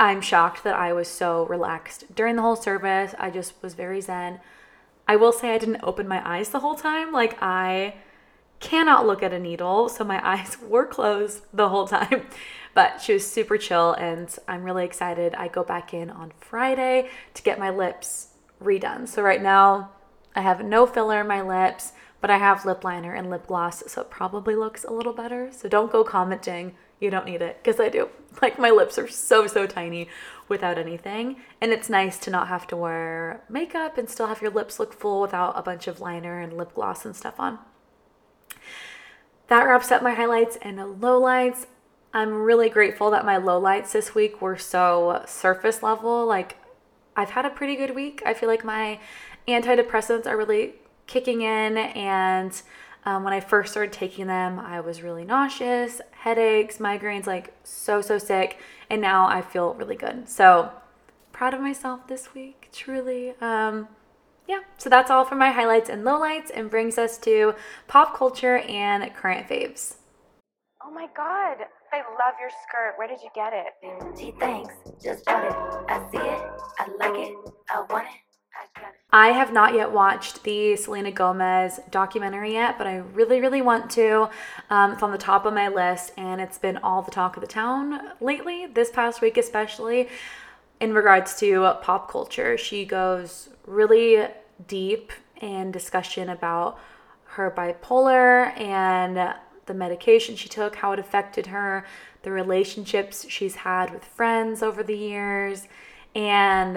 I'm 0.00 0.20
shocked 0.20 0.64
that 0.64 0.74
I 0.74 0.92
was 0.92 1.06
so 1.06 1.44
relaxed 1.46 2.14
during 2.14 2.36
the 2.36 2.42
whole 2.42 2.56
service. 2.56 3.14
I 3.18 3.30
just 3.30 3.54
was 3.62 3.74
very 3.74 4.00
zen. 4.00 4.40
I 5.06 5.16
will 5.16 5.32
say 5.32 5.54
I 5.54 5.58
didn't 5.58 5.82
open 5.82 6.08
my 6.08 6.26
eyes 6.26 6.48
the 6.48 6.60
whole 6.60 6.76
time. 6.76 7.12
Like, 7.12 7.36
I 7.42 7.94
cannot 8.60 9.06
look 9.06 9.22
at 9.22 9.32
a 9.32 9.38
needle, 9.38 9.88
so 9.88 10.04
my 10.04 10.20
eyes 10.28 10.56
were 10.60 10.86
closed 10.86 11.42
the 11.52 11.68
whole 11.68 11.86
time. 11.86 12.26
But 12.74 13.00
she 13.00 13.12
was 13.12 13.28
super 13.28 13.58
chill, 13.58 13.92
and 13.94 14.34
I'm 14.46 14.62
really 14.62 14.84
excited. 14.84 15.34
I 15.34 15.48
go 15.48 15.64
back 15.64 15.92
in 15.92 16.10
on 16.10 16.32
Friday 16.38 17.10
to 17.34 17.42
get 17.42 17.58
my 17.58 17.70
lips 17.70 18.28
redone. 18.62 19.08
So, 19.08 19.22
right 19.22 19.42
now, 19.42 19.90
I 20.36 20.42
have 20.42 20.64
no 20.64 20.86
filler 20.86 21.20
in 21.20 21.26
my 21.26 21.42
lips, 21.42 21.92
but 22.20 22.30
I 22.30 22.38
have 22.38 22.64
lip 22.64 22.84
liner 22.84 23.14
and 23.14 23.30
lip 23.30 23.46
gloss, 23.46 23.82
so 23.86 24.02
it 24.02 24.10
probably 24.10 24.54
looks 24.54 24.84
a 24.84 24.92
little 24.92 25.12
better. 25.12 25.50
So, 25.50 25.68
don't 25.68 25.90
go 25.90 26.04
commenting 26.04 26.74
you 27.00 27.10
don't 27.10 27.26
need 27.26 27.42
it 27.42 27.58
because 27.62 27.80
I 27.80 27.88
do. 27.88 28.08
Like 28.40 28.56
my 28.56 28.70
lips 28.70 28.98
are 28.98 29.08
so 29.08 29.48
so 29.48 29.66
tiny 29.66 30.06
without 30.48 30.78
anything, 30.78 31.38
and 31.60 31.72
it's 31.72 31.88
nice 31.88 32.18
to 32.20 32.30
not 32.30 32.46
have 32.46 32.68
to 32.68 32.76
wear 32.76 33.42
makeup 33.48 33.98
and 33.98 34.08
still 34.08 34.28
have 34.28 34.40
your 34.40 34.52
lips 34.52 34.78
look 34.78 34.92
full 34.92 35.20
without 35.20 35.58
a 35.58 35.62
bunch 35.62 35.88
of 35.88 36.00
liner 36.00 36.38
and 36.38 36.56
lip 36.56 36.72
gloss 36.74 37.04
and 37.04 37.16
stuff 37.16 37.40
on. 37.40 37.58
That 39.48 39.66
wraps 39.66 39.90
up 39.90 40.02
my 40.02 40.14
highlights 40.14 40.56
and 40.62 40.78
lowlights. 40.78 41.66
I'm 42.12 42.42
really 42.42 42.68
grateful 42.68 43.10
that 43.10 43.24
my 43.24 43.36
lowlights 43.36 43.92
this 43.92 44.14
week 44.14 44.40
were 44.40 44.56
so 44.56 45.22
surface 45.26 45.82
level. 45.82 46.26
Like 46.26 46.56
I've 47.16 47.30
had 47.30 47.44
a 47.44 47.50
pretty 47.50 47.76
good 47.76 47.94
week. 47.94 48.22
I 48.24 48.34
feel 48.34 48.48
like 48.48 48.64
my 48.64 49.00
antidepressants 49.46 50.26
are 50.26 50.36
really 50.36 50.74
kicking 51.06 51.42
in 51.42 51.78
and 51.78 52.62
um, 53.04 53.24
when 53.24 53.32
I 53.32 53.40
first 53.40 53.70
started 53.72 53.92
taking 53.92 54.26
them, 54.26 54.58
I 54.58 54.80
was 54.80 55.02
really 55.02 55.24
nauseous, 55.24 56.02
headaches, 56.10 56.76
migraines, 56.76 57.26
like 57.26 57.54
so, 57.64 58.02
so 58.02 58.18
sick. 58.18 58.58
And 58.90 59.00
now 59.00 59.26
I 59.26 59.40
feel 59.40 59.72
really 59.74 59.96
good. 59.96 60.28
So 60.28 60.72
proud 61.32 61.54
of 61.54 61.60
myself 61.60 62.06
this 62.06 62.34
week, 62.34 62.68
truly. 62.70 63.34
Um, 63.40 63.88
yeah, 64.48 64.60
so 64.78 64.88
that's 64.88 65.10
all 65.10 65.26
for 65.26 65.34
my 65.34 65.50
highlights 65.50 65.90
and 65.90 66.04
lowlights 66.04 66.50
and 66.52 66.70
brings 66.70 66.96
us 66.96 67.18
to 67.18 67.54
pop 67.86 68.16
culture 68.16 68.58
and 68.58 69.14
current 69.14 69.46
faves. 69.46 69.96
Oh 70.82 70.90
my 70.90 71.06
god, 71.14 71.58
I 71.92 71.98
love 71.98 72.34
your 72.40 72.48
skirt. 72.62 72.94
Where 72.96 73.06
did 73.06 73.20
you 73.20 73.28
get 73.34 73.52
it? 73.52 74.18
Gee, 74.18 74.32
thanks. 74.40 74.74
Just 75.02 75.26
bought 75.26 75.44
it. 75.44 75.52
I 75.88 76.10
see 76.10 76.16
it. 76.16 76.42
I 76.78 76.88
like 76.98 77.28
it. 77.28 77.36
I 77.68 77.84
want 77.90 78.06
it. 78.06 78.82
I 79.12 79.28
have 79.28 79.52
not 79.52 79.74
yet 79.74 79.92
watched 79.92 80.42
the 80.44 80.76
Selena 80.76 81.12
Gomez 81.12 81.80
documentary 81.90 82.54
yet, 82.54 82.78
but 82.78 82.86
I 82.86 82.96
really, 82.96 83.40
really 83.40 83.62
want 83.62 83.90
to. 83.92 84.30
Um, 84.70 84.92
it's 84.92 85.02
on 85.02 85.12
the 85.12 85.18
top 85.18 85.44
of 85.44 85.52
my 85.52 85.68
list, 85.68 86.12
and 86.16 86.40
it's 86.40 86.58
been 86.58 86.78
all 86.78 87.02
the 87.02 87.10
talk 87.10 87.36
of 87.36 87.42
the 87.42 87.46
town 87.46 88.12
lately, 88.20 88.66
this 88.66 88.90
past 88.90 89.20
week 89.20 89.36
especially, 89.36 90.08
in 90.80 90.94
regards 90.94 91.38
to 91.40 91.74
pop 91.82 92.10
culture. 92.10 92.56
She 92.56 92.84
goes 92.84 93.50
really 93.68 94.26
deep 94.66 95.12
in 95.40 95.70
discussion 95.70 96.28
about 96.28 96.78
her 97.24 97.50
bipolar 97.50 98.58
and 98.58 99.34
the 99.66 99.74
medication 99.74 100.34
she 100.34 100.48
took, 100.48 100.76
how 100.76 100.92
it 100.92 100.98
affected 100.98 101.46
her, 101.46 101.84
the 102.22 102.32
relationships 102.32 103.26
she's 103.28 103.56
had 103.56 103.92
with 103.92 104.04
friends 104.04 104.62
over 104.62 104.82
the 104.82 104.96
years, 104.96 105.68
and 106.14 106.76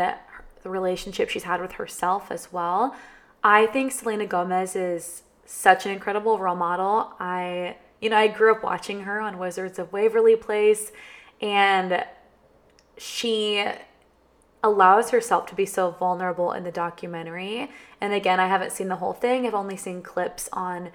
the 0.63 0.69
relationship 0.69 1.29
she's 1.29 1.43
had 1.43 1.61
with 1.61 1.73
herself 1.73 2.29
as 2.29 2.51
well. 2.51 2.95
I 3.43 3.65
think 3.67 3.91
Selena 3.91 4.27
Gomez 4.27 4.75
is 4.75 5.23
such 5.45 5.85
an 5.85 5.91
incredible 5.91 6.37
role 6.37 6.55
model. 6.55 7.13
I, 7.19 7.77
you 7.99 8.09
know, 8.09 8.17
I 8.17 8.27
grew 8.27 8.51
up 8.51 8.63
watching 8.63 9.01
her 9.01 9.19
on 9.19 9.39
Wizards 9.39 9.79
of 9.79 9.91
Waverly 9.91 10.35
Place, 10.35 10.91
and 11.41 12.05
she 12.97 13.65
allows 14.63 15.09
herself 15.09 15.45
to 15.47 15.55
be 15.55 15.65
so 15.65 15.91
vulnerable 15.91 16.51
in 16.51 16.63
the 16.63 16.71
documentary. 16.71 17.69
And 17.99 18.13
again, 18.13 18.39
I 18.39 18.47
haven't 18.47 18.71
seen 18.71 18.87
the 18.87 18.97
whole 18.97 19.13
thing, 19.13 19.45
I've 19.45 19.53
only 19.53 19.77
seen 19.77 20.01
clips 20.01 20.49
on 20.53 20.91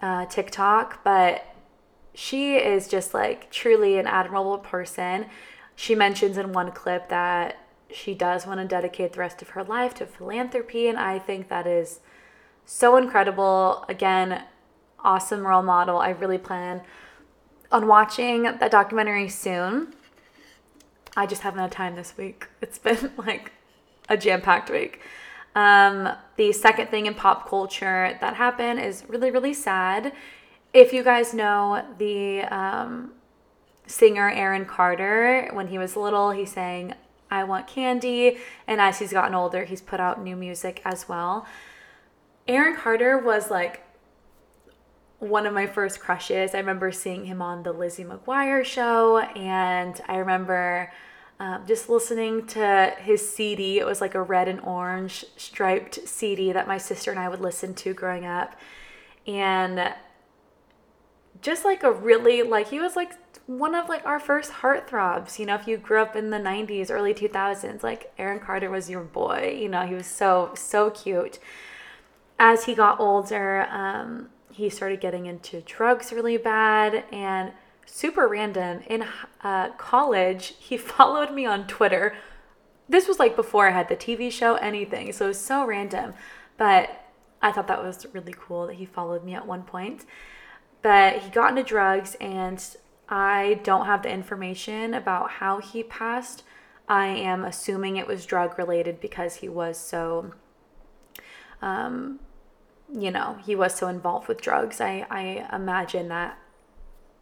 uh, 0.00 0.26
TikTok, 0.26 1.04
but 1.04 1.54
she 2.14 2.56
is 2.56 2.88
just 2.88 3.14
like 3.14 3.50
truly 3.50 3.98
an 3.98 4.06
admirable 4.06 4.58
person. 4.58 5.26
She 5.74 5.94
mentions 5.94 6.36
in 6.36 6.52
one 6.52 6.72
clip 6.72 7.08
that 7.08 7.58
she 7.90 8.14
does 8.14 8.46
want 8.46 8.60
to 8.60 8.66
dedicate 8.66 9.12
the 9.12 9.20
rest 9.20 9.42
of 9.42 9.50
her 9.50 9.64
life 9.64 9.94
to 9.94 10.06
philanthropy. 10.06 10.88
And 10.88 10.98
I 10.98 11.18
think 11.18 11.48
that 11.48 11.66
is 11.66 12.00
so 12.64 12.96
incredible. 12.96 13.84
Again, 13.88 14.42
awesome 15.00 15.46
role 15.46 15.62
model. 15.62 15.98
I 15.98 16.10
really 16.10 16.38
plan 16.38 16.82
on 17.70 17.86
watching 17.86 18.42
that 18.42 18.70
documentary 18.70 19.28
soon. 19.28 19.94
I 21.16 21.26
just 21.26 21.42
haven't 21.42 21.60
had 21.60 21.72
time 21.72 21.96
this 21.96 22.16
week. 22.16 22.48
It's 22.62 22.78
been 22.78 23.12
like 23.16 23.52
a 24.08 24.16
jam 24.16 24.40
packed 24.40 24.70
week. 24.70 25.00
Um, 25.54 26.08
the 26.36 26.52
second 26.52 26.88
thing 26.88 27.06
in 27.06 27.14
pop 27.14 27.48
culture 27.48 28.16
that 28.20 28.34
happened 28.36 28.80
is 28.80 29.04
really, 29.08 29.30
really 29.30 29.52
sad. 29.52 30.12
If 30.72 30.92
you 30.92 31.02
guys 31.02 31.34
know 31.34 31.84
the 31.98 32.42
um, 32.42 33.12
singer 33.86 34.30
Aaron 34.30 34.64
Carter, 34.64 35.50
when 35.52 35.68
he 35.68 35.76
was 35.76 35.96
little, 35.96 36.30
he 36.30 36.46
sang 36.46 36.94
I 37.30 37.44
Want 37.44 37.66
Candy. 37.66 38.38
And 38.66 38.80
as 38.80 38.98
he's 38.98 39.12
gotten 39.12 39.34
older, 39.34 39.64
he's 39.64 39.80
put 39.80 40.00
out 40.00 40.22
new 40.22 40.36
music 40.36 40.80
as 40.84 41.08
well. 41.08 41.46
Aaron 42.48 42.76
Carter 42.76 43.18
was 43.18 43.50
like 43.50 43.82
one 45.22 45.46
of 45.46 45.54
my 45.54 45.66
first 45.66 46.00
crushes. 46.00 46.52
I 46.52 46.58
remember 46.58 46.90
seeing 46.90 47.26
him 47.26 47.40
on 47.40 47.62
the 47.62 47.72
Lizzie 47.72 48.04
McGuire 48.04 48.64
show, 48.64 49.18
and 49.20 50.00
I 50.08 50.16
remember 50.16 50.92
um, 51.38 51.62
just 51.64 51.88
listening 51.88 52.44
to 52.48 52.92
his 52.98 53.30
CD. 53.30 53.78
It 53.78 53.86
was 53.86 54.00
like 54.00 54.16
a 54.16 54.22
red 54.22 54.48
and 54.48 54.60
orange 54.60 55.24
striped 55.36 56.08
CD 56.08 56.50
that 56.50 56.66
my 56.66 56.76
sister 56.76 57.12
and 57.12 57.20
I 57.20 57.28
would 57.28 57.40
listen 57.40 57.72
to 57.74 57.94
growing 57.94 58.26
up. 58.26 58.56
And 59.24 59.94
just 61.40 61.64
like 61.64 61.84
a 61.84 61.92
really, 61.92 62.42
like, 62.42 62.70
he 62.70 62.80
was 62.80 62.96
like 62.96 63.12
one 63.46 63.76
of 63.76 63.88
like 63.88 64.04
our 64.04 64.18
first 64.18 64.50
heartthrobs. 64.50 65.38
You 65.38 65.46
know, 65.46 65.54
if 65.54 65.68
you 65.68 65.76
grew 65.76 66.02
up 66.02 66.16
in 66.16 66.30
the 66.30 66.38
90s, 66.38 66.90
early 66.90 67.14
2000s, 67.14 67.84
like 67.84 68.12
Aaron 68.18 68.40
Carter 68.40 68.70
was 68.70 68.90
your 68.90 69.04
boy. 69.04 69.56
You 69.56 69.68
know, 69.68 69.86
he 69.86 69.94
was 69.94 70.06
so, 70.08 70.50
so 70.56 70.90
cute. 70.90 71.38
As 72.40 72.64
he 72.64 72.74
got 72.74 72.98
older, 72.98 73.68
um, 73.70 74.30
he 74.52 74.68
started 74.68 75.00
getting 75.00 75.26
into 75.26 75.60
drugs 75.62 76.12
really 76.12 76.36
bad 76.36 77.04
and 77.10 77.52
super 77.86 78.28
random. 78.28 78.82
In 78.86 79.04
uh, 79.42 79.70
college, 79.70 80.54
he 80.58 80.76
followed 80.78 81.32
me 81.32 81.46
on 81.46 81.66
Twitter. 81.66 82.14
This 82.88 83.08
was 83.08 83.18
like 83.18 83.36
before 83.36 83.68
I 83.68 83.72
had 83.72 83.88
the 83.88 83.96
TV 83.96 84.30
show, 84.30 84.56
anything. 84.56 85.12
So 85.12 85.26
it 85.26 85.28
was 85.28 85.40
so 85.40 85.64
random. 85.64 86.14
But 86.56 86.90
I 87.40 87.50
thought 87.50 87.66
that 87.68 87.82
was 87.82 88.06
really 88.12 88.34
cool 88.38 88.66
that 88.66 88.76
he 88.76 88.86
followed 88.86 89.24
me 89.24 89.34
at 89.34 89.46
one 89.46 89.62
point. 89.62 90.04
But 90.82 91.18
he 91.18 91.30
got 91.30 91.50
into 91.50 91.62
drugs 91.62 92.16
and 92.20 92.64
I 93.08 93.60
don't 93.62 93.86
have 93.86 94.02
the 94.02 94.10
information 94.10 94.94
about 94.94 95.32
how 95.32 95.58
he 95.60 95.82
passed. 95.82 96.44
I 96.88 97.06
am 97.06 97.44
assuming 97.44 97.96
it 97.96 98.06
was 98.06 98.26
drug 98.26 98.58
related 98.58 99.00
because 99.00 99.36
he 99.36 99.48
was 99.48 99.78
so, 99.78 100.32
um, 101.60 102.20
you 102.92 103.10
know, 103.10 103.38
he 103.44 103.56
was 103.56 103.74
so 103.74 103.88
involved 103.88 104.28
with 104.28 104.40
drugs. 104.40 104.80
I, 104.80 105.06
I 105.10 105.54
imagine 105.54 106.08
that 106.08 106.38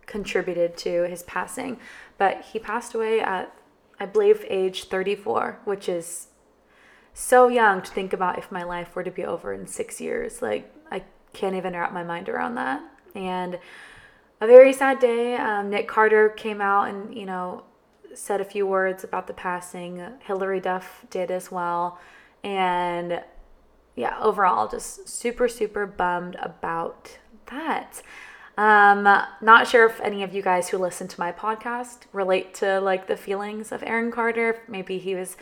contributed 0.07 0.77
to 0.79 1.05
his 1.05 1.23
passing. 1.23 1.79
But 2.19 2.43
he 2.53 2.59
passed 2.59 2.95
away 2.95 3.21
at, 3.21 3.55
I 3.99 4.07
believe, 4.07 4.45
age 4.49 4.85
34, 4.85 5.61
which 5.65 5.89
is 5.89 6.27
so 7.15 7.49
young 7.49 7.83
to 7.83 7.91
think 7.91 8.12
about 8.12 8.39
if 8.39 8.50
my 8.50 8.62
life 8.62 8.95
were 8.95 9.05
to 9.05 9.11
be 9.11 9.25
over 9.25 9.53
in 9.53 9.67
six 9.67 10.00
years. 10.00 10.43
Like, 10.43 10.73
I 10.91 11.05
can't 11.33 11.55
even 11.55 11.75
wrap 11.75 11.93
my 11.93 12.03
mind 12.03 12.29
around 12.29 12.57
that. 12.57 12.83
And 13.15 13.59
a 14.41 14.47
very 14.47 14.73
sad 14.73 14.99
day. 14.99 15.37
Um, 15.37 15.71
Nick 15.71 15.87
Carter 15.87 16.29
came 16.31 16.61
out 16.61 16.89
and, 16.89 17.15
you 17.15 17.27
know, 17.27 17.65
said 18.15 18.41
a 18.41 18.45
few 18.45 18.67
words 18.67 19.05
about 19.05 19.29
the 19.29 19.33
passing. 19.33 20.03
Hilary 20.25 20.61
Duff 20.61 21.05
did 21.11 21.31
as 21.31 21.50
well. 21.50 21.99
And 22.43 23.23
yeah, 23.97 24.17
overall, 24.21 24.69
just 24.69 25.09
super, 25.09 25.49
super 25.49 25.87
bummed 25.87 26.37
about 26.41 27.19
that. 27.47 28.03
Um, 28.57 29.05
not 29.05 29.67
sure 29.69 29.87
if 29.87 30.01
any 30.01 30.23
of 30.23 30.35
you 30.35 30.43
guys 30.43 30.69
who 30.69 30.79
listen 30.79 31.09
to 31.09 31.21
my 31.21 31.33
podcast 31.33 32.01
relate 32.13 32.53
to 32.55 32.81
like 32.81 33.07
the 33.07 33.17
feelings 33.17 33.73
of 33.73 33.83
Aaron 33.83 34.11
Carter. 34.11 34.61
Maybe 34.69 34.99
he 34.99 35.15
was 35.15 35.37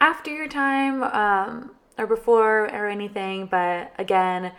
after 0.00 0.30
your 0.30 0.48
time 0.48 1.02
um, 1.04 1.70
or 1.96 2.06
before 2.06 2.64
or 2.64 2.88
anything, 2.88 3.46
but 3.46 3.92
again, 3.98 4.52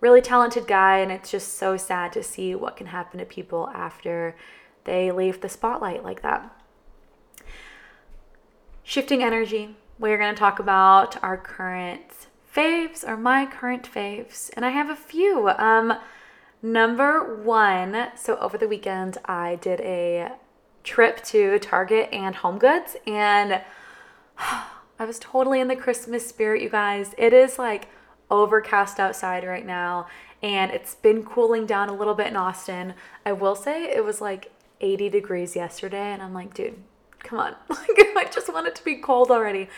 really 0.00 0.20
talented 0.20 0.66
guy, 0.66 0.98
and 0.98 1.10
it's 1.12 1.30
just 1.30 1.56
so 1.56 1.76
sad 1.76 2.12
to 2.12 2.22
see 2.22 2.54
what 2.54 2.76
can 2.76 2.88
happen 2.88 3.18
to 3.20 3.24
people 3.24 3.70
after 3.72 4.36
they 4.84 5.10
leave 5.10 5.40
the 5.40 5.48
spotlight 5.48 6.02
like 6.04 6.22
that. 6.22 6.54
shifting 8.82 9.22
energy. 9.22 9.76
We're 9.98 10.18
going 10.18 10.34
to 10.34 10.38
talk 10.38 10.58
about 10.58 11.22
our 11.22 11.36
current 11.36 12.26
faves 12.54 13.06
or 13.06 13.16
my 13.16 13.46
current 13.46 13.88
faves, 13.90 14.50
and 14.54 14.64
I 14.64 14.70
have 14.70 14.90
a 14.90 14.96
few. 14.96 15.48
Um, 15.48 15.94
number 16.62 17.36
one, 17.42 18.08
so 18.16 18.36
over 18.38 18.58
the 18.58 18.68
weekend, 18.68 19.18
I 19.24 19.56
did 19.56 19.80
a 19.80 20.32
trip 20.84 21.22
to 21.24 21.58
Target 21.58 22.08
and 22.12 22.36
Home 22.36 22.58
Goods, 22.58 22.96
and 23.06 23.62
I 24.38 25.04
was 25.04 25.18
totally 25.18 25.60
in 25.60 25.68
the 25.68 25.76
Christmas 25.76 26.26
spirit, 26.26 26.62
you 26.62 26.68
guys. 26.68 27.14
It 27.18 27.32
is 27.32 27.58
like 27.58 27.88
overcast 28.30 29.00
outside 29.00 29.44
right 29.44 29.66
now, 29.66 30.06
and 30.42 30.70
it's 30.70 30.94
been 30.94 31.24
cooling 31.24 31.66
down 31.66 31.88
a 31.88 31.94
little 31.94 32.14
bit 32.14 32.28
in 32.28 32.36
Austin. 32.36 32.94
I 33.24 33.32
will 33.32 33.56
say 33.56 33.84
it 33.84 34.04
was 34.04 34.20
like 34.20 34.52
80 34.80 35.08
degrees 35.08 35.56
yesterday, 35.56 36.12
and 36.12 36.22
I'm 36.22 36.34
like, 36.34 36.54
dude, 36.54 36.76
come 37.20 37.38
on. 37.38 37.54
Like, 38.14 38.28
I 38.28 38.30
just 38.32 38.52
want 38.52 38.66
it 38.68 38.74
to 38.76 38.84
be 38.84 38.96
cold 38.96 39.30
already. 39.30 39.68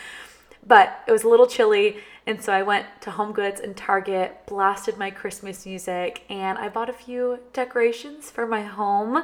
But 0.65 0.99
it 1.07 1.11
was 1.11 1.23
a 1.23 1.29
little 1.29 1.47
chilly, 1.47 1.97
and 2.25 2.41
so 2.41 2.51
I 2.51 2.63
went 2.63 2.87
to 3.01 3.11
Home 3.11 3.33
Goods 3.33 3.61
and 3.61 3.77
Target, 3.77 4.45
blasted 4.47 4.97
my 4.97 5.11
Christmas 5.11 5.65
music, 5.65 6.23
and 6.27 6.57
I 6.57 6.69
bought 6.69 6.89
a 6.89 6.93
few 6.93 7.39
decorations 7.53 8.31
for 8.31 8.47
my 8.47 8.63
home 8.63 9.23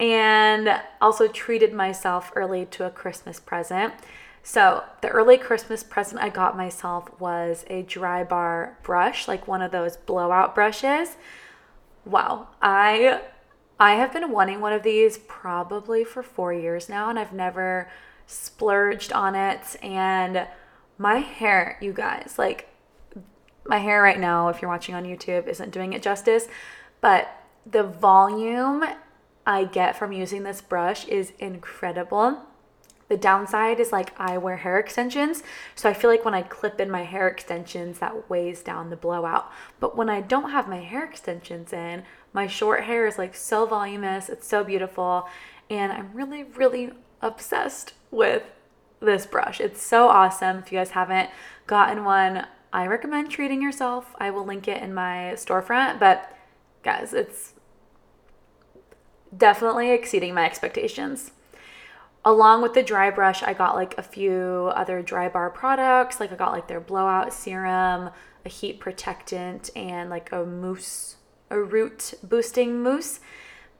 and 0.00 0.80
also 1.00 1.28
treated 1.28 1.74
myself 1.74 2.32
early 2.34 2.64
to 2.66 2.86
a 2.86 2.90
Christmas 2.90 3.40
present. 3.40 3.94
So, 4.42 4.84
the 5.02 5.08
early 5.08 5.36
Christmas 5.36 5.82
present 5.82 6.22
I 6.22 6.30
got 6.30 6.56
myself 6.56 7.20
was 7.20 7.66
a 7.68 7.82
Drybar 7.82 8.82
brush, 8.82 9.28
like 9.28 9.46
one 9.46 9.60
of 9.60 9.72
those 9.72 9.96
blowout 9.98 10.54
brushes. 10.54 11.16
Wow, 12.06 12.48
I 12.62 13.20
I 13.80 13.94
have 13.94 14.12
been 14.12 14.32
wanting 14.32 14.60
one 14.60 14.72
of 14.72 14.82
these 14.82 15.18
probably 15.18 16.02
for 16.02 16.22
4 16.22 16.52
years 16.52 16.88
now 16.88 17.10
and 17.10 17.18
I've 17.18 17.32
never 17.32 17.88
splurged 18.26 19.12
on 19.12 19.34
it 19.34 19.76
and 19.82 20.46
my 20.98 21.18
hair, 21.18 21.78
you 21.80 21.92
guys, 21.92 22.34
like 22.36 22.68
my 23.64 23.78
hair 23.78 24.02
right 24.02 24.18
now 24.18 24.48
if 24.48 24.60
you're 24.60 24.70
watching 24.70 24.94
on 24.94 25.04
YouTube 25.04 25.46
isn't 25.46 25.70
doing 25.70 25.92
it 25.92 26.02
justice, 26.02 26.48
but 27.00 27.30
the 27.64 27.84
volume 27.84 28.84
I 29.46 29.64
get 29.64 29.96
from 29.96 30.12
using 30.12 30.42
this 30.42 30.60
brush 30.60 31.06
is 31.06 31.32
incredible. 31.38 32.42
The 33.08 33.16
downside 33.16 33.80
is 33.80 33.92
like 33.92 34.18
I 34.20 34.36
wear 34.36 34.58
hair 34.58 34.78
extensions, 34.78 35.42
so 35.74 35.88
I 35.88 35.94
feel 35.94 36.10
like 36.10 36.24
when 36.24 36.34
I 36.34 36.42
clip 36.42 36.78
in 36.80 36.90
my 36.90 37.04
hair 37.04 37.26
extensions, 37.26 38.00
that 38.00 38.28
weighs 38.28 38.62
down 38.62 38.90
the 38.90 38.96
blowout. 38.96 39.50
But 39.80 39.96
when 39.96 40.10
I 40.10 40.20
don't 40.20 40.50
have 40.50 40.68
my 40.68 40.80
hair 40.80 41.04
extensions 41.04 41.72
in, 41.72 42.02
my 42.34 42.46
short 42.46 42.84
hair 42.84 43.06
is 43.06 43.16
like 43.16 43.34
so 43.34 43.64
voluminous, 43.64 44.28
it's 44.28 44.46
so 44.46 44.62
beautiful, 44.62 45.26
and 45.70 45.90
I'm 45.90 46.12
really, 46.12 46.44
really 46.44 46.90
obsessed 47.22 47.94
with 48.10 48.42
this 49.00 49.26
brush. 49.26 49.60
It's 49.60 49.82
so 49.82 50.08
awesome. 50.08 50.58
If 50.58 50.72
you 50.72 50.78
guys 50.78 50.90
haven't 50.90 51.30
gotten 51.66 52.04
one, 52.04 52.46
I 52.72 52.86
recommend 52.86 53.30
treating 53.30 53.62
yourself. 53.62 54.14
I 54.18 54.30
will 54.30 54.44
link 54.44 54.68
it 54.68 54.82
in 54.82 54.94
my 54.94 55.32
storefront, 55.34 55.98
but 55.98 56.36
guys, 56.82 57.12
it's 57.12 57.54
definitely 59.36 59.90
exceeding 59.90 60.34
my 60.34 60.44
expectations 60.44 61.32
along 62.28 62.60
with 62.62 62.74
the 62.74 62.82
dry 62.82 63.10
brush, 63.10 63.42
I 63.42 63.54
got 63.54 63.74
like 63.74 63.96
a 63.96 64.02
few 64.02 64.70
other 64.74 65.02
Drybar 65.02 65.54
products. 65.54 66.20
Like 66.20 66.32
I 66.32 66.36
got 66.36 66.52
like 66.52 66.68
their 66.68 66.80
blowout 66.80 67.32
serum, 67.32 68.10
a 68.44 68.48
heat 68.48 68.80
protectant, 68.80 69.70
and 69.74 70.10
like 70.10 70.30
a 70.32 70.44
mousse, 70.44 71.16
a 71.50 71.58
root 71.58 72.14
boosting 72.22 72.82
mousse. 72.82 73.20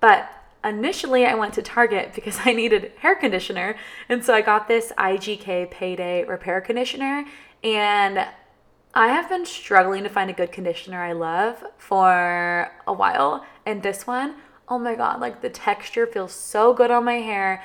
But 0.00 0.30
initially, 0.64 1.26
I 1.26 1.34
went 1.34 1.54
to 1.54 1.62
Target 1.62 2.12
because 2.14 2.38
I 2.44 2.52
needed 2.52 2.92
hair 2.98 3.14
conditioner. 3.14 3.76
And 4.08 4.24
so 4.24 4.34
I 4.34 4.40
got 4.40 4.68
this 4.68 4.92
IGK 4.98 5.70
Payday 5.70 6.24
Repair 6.24 6.60
Conditioner. 6.60 7.24
And 7.62 8.26
I 8.94 9.08
have 9.08 9.28
been 9.28 9.46
struggling 9.46 10.02
to 10.04 10.08
find 10.08 10.30
a 10.30 10.32
good 10.32 10.52
conditioner 10.52 11.02
I 11.02 11.12
love 11.12 11.62
for 11.76 12.72
a 12.86 12.92
while. 12.92 13.44
And 13.66 13.82
this 13.82 14.06
one, 14.06 14.36
oh 14.68 14.78
my 14.78 14.94
God, 14.94 15.20
like 15.20 15.42
the 15.42 15.50
texture 15.50 16.06
feels 16.06 16.32
so 16.32 16.72
good 16.72 16.90
on 16.90 17.04
my 17.04 17.16
hair 17.16 17.62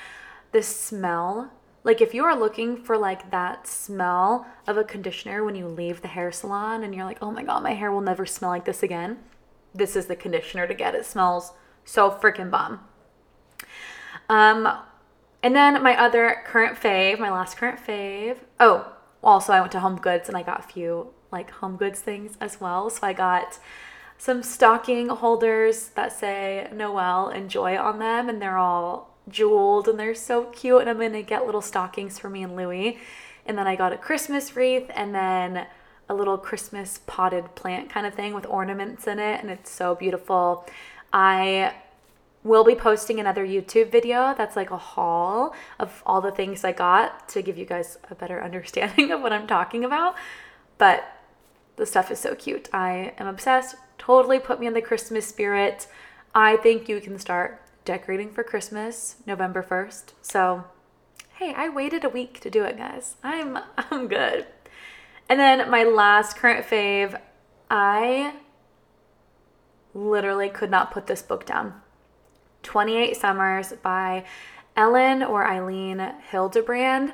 the 0.54 0.64
smell 0.64 1.52
like 1.84 2.00
if 2.00 2.14
you 2.14 2.24
are 2.24 2.40
looking 2.40 2.78
for 2.78 2.98
like 2.98 3.30
that 3.32 3.68
smell 3.68 4.46
of 4.66 4.78
a 4.78 4.84
conditioner 4.84 5.44
when 5.44 5.56
you 5.56 5.68
leave 5.68 6.02
the 6.02 6.08
hair 6.08 6.32
salon 6.32 6.84
and 6.84 6.96
you're 6.96 7.06
like 7.06 7.18
oh 7.22 7.32
my 7.32 7.44
god 7.44 7.62
my 7.62 7.74
hair 7.74 7.92
will 7.92 8.02
never 8.02 8.26
smell 8.26 8.52
like 8.52 8.66
this 8.66 8.84
again 8.84 9.18
this 9.74 9.96
is 9.96 10.06
the 10.06 10.16
conditioner 10.16 10.68
to 10.68 10.74
get 10.74 10.96
it 10.96 11.06
smells 11.06 11.52
so 11.84 12.10
freaking 12.10 12.50
bomb 12.50 12.80
um 14.30 14.78
and 15.42 15.56
then 15.56 15.82
my 15.84 16.00
other 16.00 16.42
current 16.46 16.78
fave 16.78 17.20
my 17.20 17.32
last 17.32 17.58
current 17.58 17.80
fave 17.80 18.38
oh 18.60 18.94
also 19.24 19.54
i 19.54 19.60
went 19.60 19.72
to 19.72 19.80
home 19.80 19.98
goods 19.98 20.28
and 20.28 20.38
i 20.38 20.44
got 20.44 20.60
a 20.60 20.64
few 20.64 21.08
like 21.32 21.50
home 21.52 21.76
goods 21.76 22.00
things 22.00 22.38
as 22.40 22.60
well 22.62 22.90
so 22.90 23.00
i 23.06 23.14
got 23.14 23.60
some 24.18 24.44
stocking 24.44 25.10
holders 25.10 25.90
that 25.90 26.12
say 26.12 26.70
noel 26.74 27.28
and 27.28 27.50
joy 27.50 27.78
on 27.78 28.00
them 28.00 28.30
and 28.30 28.42
they're 28.42 28.58
all 28.58 29.14
jeweled 29.30 29.88
and 29.88 30.00
they're 30.00 30.16
so 30.16 30.46
cute. 30.46 30.82
And 30.82 30.90
I'm 30.90 31.14
to 31.14 31.24
get 31.24 31.46
little 31.46 31.62
stockings 31.62 32.20
for 32.20 32.30
me 32.30 32.44
and 32.44 32.56
Louie. 32.56 33.00
And 33.46 33.58
then 33.58 33.68
I 33.68 33.76
got 33.76 33.94
a 33.94 33.98
Christmas 33.98 34.56
wreath 34.56 34.90
and 34.96 35.14
then 35.14 35.66
a 36.10 36.14
little 36.14 36.38
Christmas 36.38 37.00
potted 37.08 37.56
plant 37.56 37.90
kind 37.90 38.06
of 38.06 38.14
thing 38.14 38.34
with 38.34 38.46
ornaments 38.46 39.08
in 39.08 39.20
it. 39.20 39.42
And 39.42 39.50
it's 39.50 39.70
so 39.70 39.96
beautiful. 39.96 40.66
I 41.12 41.74
will 42.44 42.64
be 42.64 42.76
posting 42.76 43.20
another 43.20 43.46
YouTube 43.46 43.92
video 43.92 44.34
that's 44.38 44.56
like 44.56 44.72
a 44.72 44.78
haul 44.78 45.54
of 45.80 46.04
all 46.06 46.22
the 46.22 46.32
things 46.32 46.64
I 46.64 46.74
got 46.74 47.30
to 47.30 47.42
give 47.42 47.58
you 47.58 47.66
guys 47.66 47.98
a 48.10 48.16
better 48.16 48.44
understanding 48.44 49.12
of 49.12 49.22
what 49.22 49.34
I'm 49.34 49.48
talking 49.48 49.84
about. 49.84 50.16
But 50.78 51.06
the 51.76 51.86
stuff 51.86 52.12
is 52.12 52.20
so 52.20 52.36
cute. 52.36 52.70
I 52.74 53.14
am 53.18 53.28
obsessed. 53.28 53.76
Totally 53.98 54.40
put 54.40 54.60
me 54.60 54.68
in 54.68 54.74
the 54.74 54.82
Christmas 54.82 55.28
spirit. 55.28 55.88
I 56.36 56.58
think 56.58 56.90
you 56.90 57.00
can 57.00 57.18
start 57.18 57.62
decorating 57.86 58.32
for 58.32 58.44
Christmas 58.44 59.16
November 59.26 59.64
1st. 59.64 60.14
So, 60.22 60.66
hey, 61.36 61.54
I 61.56 61.70
waited 61.70 62.04
a 62.04 62.10
week 62.10 62.40
to 62.42 62.50
do 62.50 62.64
it, 62.64 62.78
guys. 62.78 63.16
I'm 63.24 63.60
I'm 63.78 64.08
good. 64.08 64.48
And 65.30 65.40
then 65.40 65.70
my 65.70 65.84
last 65.84 66.36
current 66.36 66.66
fave, 66.66 67.20
I 67.70 68.36
literally 69.94 70.50
could 70.50 70.70
not 70.70 70.92
put 70.92 71.08
this 71.08 71.22
book 71.22 71.46
down. 71.46 71.83
28 72.64 73.16
Summers 73.16 73.74
by 73.84 74.26
Ellen 74.76 75.22
or 75.22 75.46
Eileen 75.46 76.14
Hildebrand. 76.30 77.14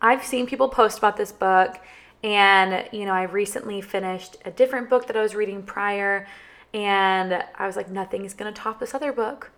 I've 0.00 0.24
seen 0.24 0.46
people 0.46 0.68
post 0.68 0.98
about 0.98 1.16
this 1.16 1.30
book, 1.30 1.78
and 2.24 2.88
you 2.92 3.04
know, 3.04 3.12
I 3.12 3.22
recently 3.22 3.80
finished 3.80 4.36
a 4.44 4.50
different 4.50 4.90
book 4.90 5.06
that 5.06 5.16
I 5.16 5.22
was 5.22 5.34
reading 5.34 5.62
prior 5.62 6.26
and 6.74 7.44
I 7.54 7.66
was 7.66 7.76
like, 7.76 7.90
nothing 7.90 8.24
is 8.24 8.34
to 8.34 8.50
top 8.52 8.80
this 8.80 8.94
other 8.94 9.12
book. 9.12 9.50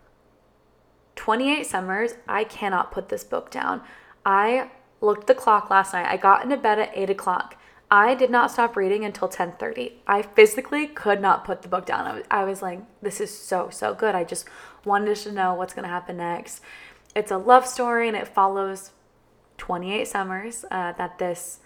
28 1.15 1.65
Summers, 1.65 2.15
I 2.27 2.43
cannot 2.43 2.91
put 2.91 3.09
this 3.09 3.23
book 3.23 3.49
down. 3.49 3.81
I 4.25 4.69
looked 4.99 5.27
the 5.27 5.33
clock 5.33 5.69
last 5.69 5.93
night. 5.93 6.07
I 6.07 6.17
got 6.17 6.43
into 6.43 6.57
bed 6.57 6.79
at 6.79 6.91
8 6.93 7.09
o'clock. 7.09 7.57
I 7.89 8.15
did 8.15 8.29
not 8.31 8.51
stop 8.51 8.75
reading 8.75 9.05
until 9.05 9.27
10:30. 9.27 9.93
I 10.07 10.21
physically 10.21 10.87
could 10.87 11.21
not 11.21 11.45
put 11.45 11.61
the 11.61 11.67
book 11.67 11.85
down. 11.85 12.05
I 12.05 12.13
was, 12.13 12.23
I 12.31 12.43
was 12.43 12.61
like, 12.61 12.79
this 13.01 13.21
is 13.21 13.35
so 13.37 13.69
so 13.69 13.93
good. 13.93 14.15
I 14.15 14.23
just 14.23 14.45
wanted 14.83 15.15
to 15.17 15.31
know 15.31 15.53
what's 15.53 15.73
going 15.73 15.83
to 15.83 15.89
happen 15.89 16.17
next. 16.17 16.61
It's 17.15 17.31
a 17.31 17.37
love 17.37 17.65
story 17.67 18.07
and 18.07 18.17
it 18.17 18.27
follows 18.27 18.91
28 19.57 20.07
summers 20.07 20.65
uh, 20.69 20.91
that 20.93 21.17
this 21.17 21.59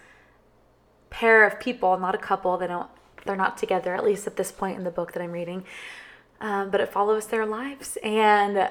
pair 1.09 1.45
of 1.45 1.59
people, 1.59 1.97
not 1.97 2.13
a 2.13 2.19
couple, 2.19 2.57
they 2.57 2.67
don't 2.67 2.89
they're 3.25 3.35
not 3.35 3.57
together, 3.57 3.95
at 3.95 4.03
least 4.03 4.27
at 4.27 4.35
this 4.37 4.51
point 4.51 4.77
in 4.77 4.83
the 4.83 4.91
book 4.91 5.13
that 5.13 5.21
I'm 5.21 5.31
reading. 5.31 5.65
Um, 6.41 6.69
but 6.69 6.79
it 6.79 6.89
follows 6.89 7.27
their 7.27 7.45
lives. 7.45 7.97
And 8.01 8.69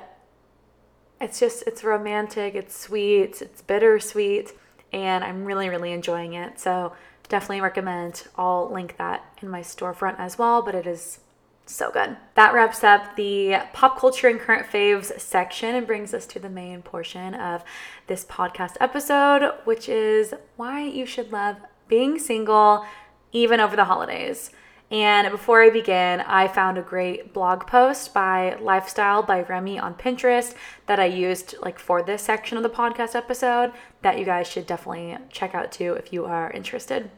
it's 1.21 1.39
just, 1.39 1.65
it's 1.67 1.85
romantic, 1.85 2.55
it's 2.55 2.79
sweet, 2.79 3.43
it's 3.43 3.61
bittersweet. 3.61 4.53
And 4.93 5.23
I'm 5.23 5.45
really, 5.45 5.69
really 5.69 5.93
enjoying 5.93 6.33
it. 6.33 6.59
So 6.59 6.95
definitely 7.29 7.61
recommend. 7.61 8.27
I'll 8.37 8.71
link 8.71 8.97
that 8.99 9.25
in 9.43 9.49
my 9.49 9.61
storefront 9.61 10.19
as 10.19 10.39
well. 10.39 10.63
But 10.63 10.75
it 10.75 10.87
is 10.87 11.21
so 11.67 11.91
good. 11.91 12.17
That 12.35 12.55
wraps 12.55 12.83
up 12.83 13.17
the 13.17 13.59
pop 13.73 13.99
culture 13.99 14.29
and 14.29 14.41
current 14.41 14.67
faves 14.67 15.19
section 15.21 15.75
and 15.75 15.87
brings 15.87 16.15
us 16.15 16.27
to 16.27 16.39
the 16.39 16.49
main 16.49 16.83
portion 16.83 17.35
of 17.35 17.63
this 18.07 18.25
podcast 18.25 18.77
episode, 18.81 19.53
which 19.65 19.89
is 19.89 20.35
why 20.57 20.85
you 20.85 21.05
should 21.07 21.31
love 21.33 21.57
being 21.87 22.19
single 22.19 22.87
even 23.33 23.61
over 23.61 23.77
the 23.77 23.85
holidays. 23.85 24.51
And 24.91 25.31
before 25.31 25.63
I 25.63 25.69
begin, 25.69 26.21
I 26.21 26.49
found 26.49 26.79
a 26.79 26.83
great 26.83 27.35
blog 27.35 27.67
post 27.67 28.15
by 28.15 28.57
Lifestyle 28.59 29.23
by 29.23 29.43
Remy 29.43 29.79
on 29.79 29.95
Pinterest 29.95 30.55
that 30.87 30.99
I 30.99 31.05
used 31.05 31.55
like 31.61 31.79
for 31.79 32.03
this 32.03 32.23
section 32.23 32.57
of 32.57 32.63
the 32.63 32.71
podcast 32.71 33.15
episode 33.15 33.73
that 34.01 34.19
you 34.19 34.25
guys 34.25 34.49
should 34.49 34.67
definitely 34.67 35.19
check 35.31 35.55
out 35.55 35.73
too 35.73 35.93
if 35.95 36.13
you 36.13 36.25
are 36.25 36.51
interested. 36.53 37.11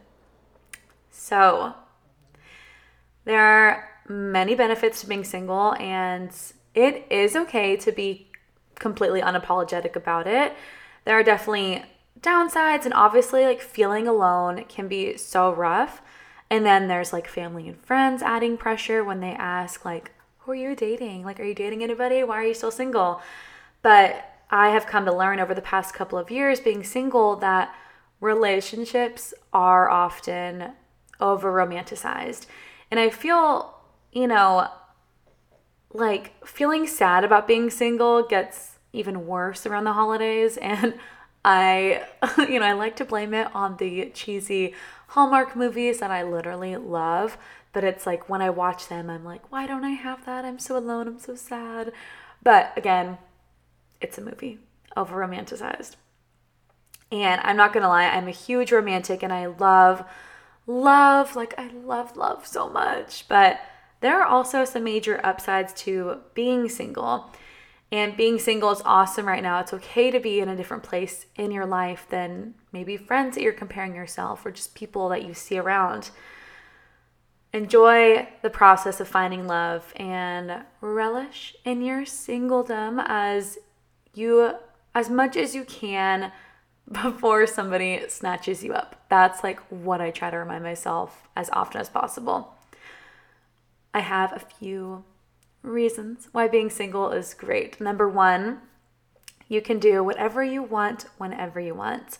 So, 1.11 1.75
there 3.23 3.39
are 3.39 3.89
many 4.09 4.53
benefits 4.55 4.99
to 5.01 5.07
being 5.07 5.23
single 5.23 5.73
and 5.75 6.31
it 6.73 7.05
is 7.09 7.35
okay 7.35 7.77
to 7.77 7.91
be 7.91 8.31
completely 8.75 9.21
unapologetic 9.21 9.95
about 9.95 10.27
it. 10.27 10.53
There 11.05 11.17
are 11.17 11.23
definitely 11.23 11.83
downsides, 12.19 12.85
and 12.85 12.93
obviously, 12.93 13.45
like 13.45 13.61
feeling 13.61 14.07
alone 14.07 14.65
can 14.67 14.87
be 14.87 15.17
so 15.17 15.53
rough. 15.53 16.01
And 16.51 16.65
then 16.65 16.89
there's 16.89 17.13
like 17.13 17.29
family 17.29 17.69
and 17.69 17.79
friends 17.79 18.21
adding 18.21 18.57
pressure 18.57 19.05
when 19.05 19.21
they 19.21 19.31
ask, 19.31 19.85
like, 19.85 20.11
who 20.39 20.51
are 20.51 20.55
you 20.55 20.75
dating? 20.75 21.23
Like, 21.23 21.39
are 21.39 21.45
you 21.45 21.55
dating 21.55 21.81
anybody? 21.81 22.25
Why 22.25 22.35
are 22.35 22.43
you 22.43 22.53
still 22.53 22.71
single? 22.71 23.21
But 23.81 24.25
I 24.49 24.69
have 24.69 24.85
come 24.85 25.05
to 25.05 25.15
learn 25.15 25.39
over 25.39 25.53
the 25.53 25.61
past 25.61 25.93
couple 25.93 26.19
of 26.19 26.29
years 26.29 26.59
being 26.59 26.83
single 26.83 27.37
that 27.37 27.73
relationships 28.19 29.33
are 29.53 29.89
often 29.89 30.73
over 31.21 31.53
romanticized. 31.53 32.47
And 32.91 32.99
I 32.99 33.11
feel, 33.11 33.73
you 34.11 34.27
know, 34.27 34.67
like 35.93 36.45
feeling 36.45 36.85
sad 36.85 37.23
about 37.23 37.47
being 37.47 37.69
single 37.69 38.23
gets 38.23 38.77
even 38.91 39.25
worse 39.25 39.65
around 39.65 39.85
the 39.85 39.93
holidays. 39.93 40.57
And 40.61 40.95
I, 41.43 42.05
you 42.37 42.59
know, 42.59 42.65
I 42.65 42.73
like 42.73 42.95
to 42.97 43.05
blame 43.05 43.33
it 43.33 43.53
on 43.55 43.77
the 43.77 44.11
cheesy 44.13 44.73
Hallmark 45.09 45.55
movies 45.55 45.99
that 45.99 46.11
I 46.11 46.23
literally 46.23 46.75
love. 46.77 47.37
But 47.73 47.83
it's 47.83 48.05
like 48.05 48.29
when 48.29 48.41
I 48.41 48.49
watch 48.49 48.87
them, 48.87 49.09
I'm 49.09 49.23
like, 49.23 49.51
why 49.51 49.65
don't 49.65 49.85
I 49.85 49.91
have 49.91 50.25
that? 50.25 50.43
I'm 50.43 50.59
so 50.59 50.77
alone. 50.77 51.07
I'm 51.07 51.19
so 51.19 51.35
sad. 51.35 51.93
But 52.43 52.73
again, 52.75 53.17
it's 54.01 54.17
a 54.17 54.21
movie 54.21 54.59
over 54.97 55.15
romanticized. 55.15 55.95
And 57.11 57.41
I'm 57.43 57.57
not 57.57 57.73
gonna 57.73 57.89
lie, 57.89 58.05
I'm 58.05 58.27
a 58.27 58.31
huge 58.31 58.71
romantic 58.71 59.21
and 59.21 59.33
I 59.33 59.47
love, 59.47 60.05
love, 60.65 61.35
like 61.35 61.53
I 61.57 61.67
love 61.67 62.15
love 62.15 62.47
so 62.47 62.69
much. 62.69 63.27
But 63.27 63.59
there 63.99 64.19
are 64.21 64.25
also 64.25 64.65
some 64.65 64.83
major 64.83 65.19
upsides 65.23 65.73
to 65.83 66.19
being 66.33 66.69
single. 66.69 67.31
And 67.91 68.15
being 68.15 68.39
single 68.39 68.71
is 68.71 68.81
awesome 68.85 69.27
right 69.27 69.43
now. 69.43 69.59
It's 69.59 69.73
okay 69.73 70.11
to 70.11 70.19
be 70.19 70.39
in 70.39 70.47
a 70.47 70.55
different 70.55 70.83
place 70.83 71.25
in 71.35 71.51
your 71.51 71.65
life 71.65 72.05
than 72.09 72.55
maybe 72.71 72.95
friends 72.95 73.35
that 73.35 73.43
you're 73.43 73.51
comparing 73.51 73.95
yourself 73.95 74.45
or 74.45 74.51
just 74.51 74.75
people 74.75 75.09
that 75.09 75.25
you 75.25 75.33
see 75.33 75.57
around. 75.57 76.11
Enjoy 77.53 78.29
the 78.41 78.49
process 78.49 79.01
of 79.01 79.09
finding 79.09 79.45
love 79.45 79.91
and 79.97 80.63
relish 80.79 81.53
in 81.65 81.81
your 81.81 82.03
singledom 82.03 83.03
as 83.07 83.57
you 84.13 84.55
as 84.95 85.09
much 85.09 85.35
as 85.35 85.53
you 85.53 85.65
can 85.65 86.31
before 86.91 87.45
somebody 87.45 88.07
snatches 88.07 88.63
you 88.63 88.73
up. 88.73 89.03
That's 89.09 89.43
like 89.43 89.59
what 89.69 89.99
I 89.99 90.11
try 90.11 90.29
to 90.29 90.37
remind 90.37 90.63
myself 90.63 91.27
as 91.35 91.49
often 91.51 91.81
as 91.81 91.89
possible. 91.89 92.55
I 93.93 93.99
have 93.99 94.31
a 94.31 94.39
few 94.39 95.03
reasons 95.63 96.27
why 96.31 96.47
being 96.47 96.69
single 96.69 97.11
is 97.11 97.33
great. 97.33 97.79
Number 97.79 98.07
one, 98.07 98.59
you 99.47 99.61
can 99.61 99.79
do 99.79 100.03
whatever 100.03 100.43
you 100.43 100.63
want 100.63 101.05
whenever 101.17 101.59
you 101.59 101.75
want. 101.75 102.17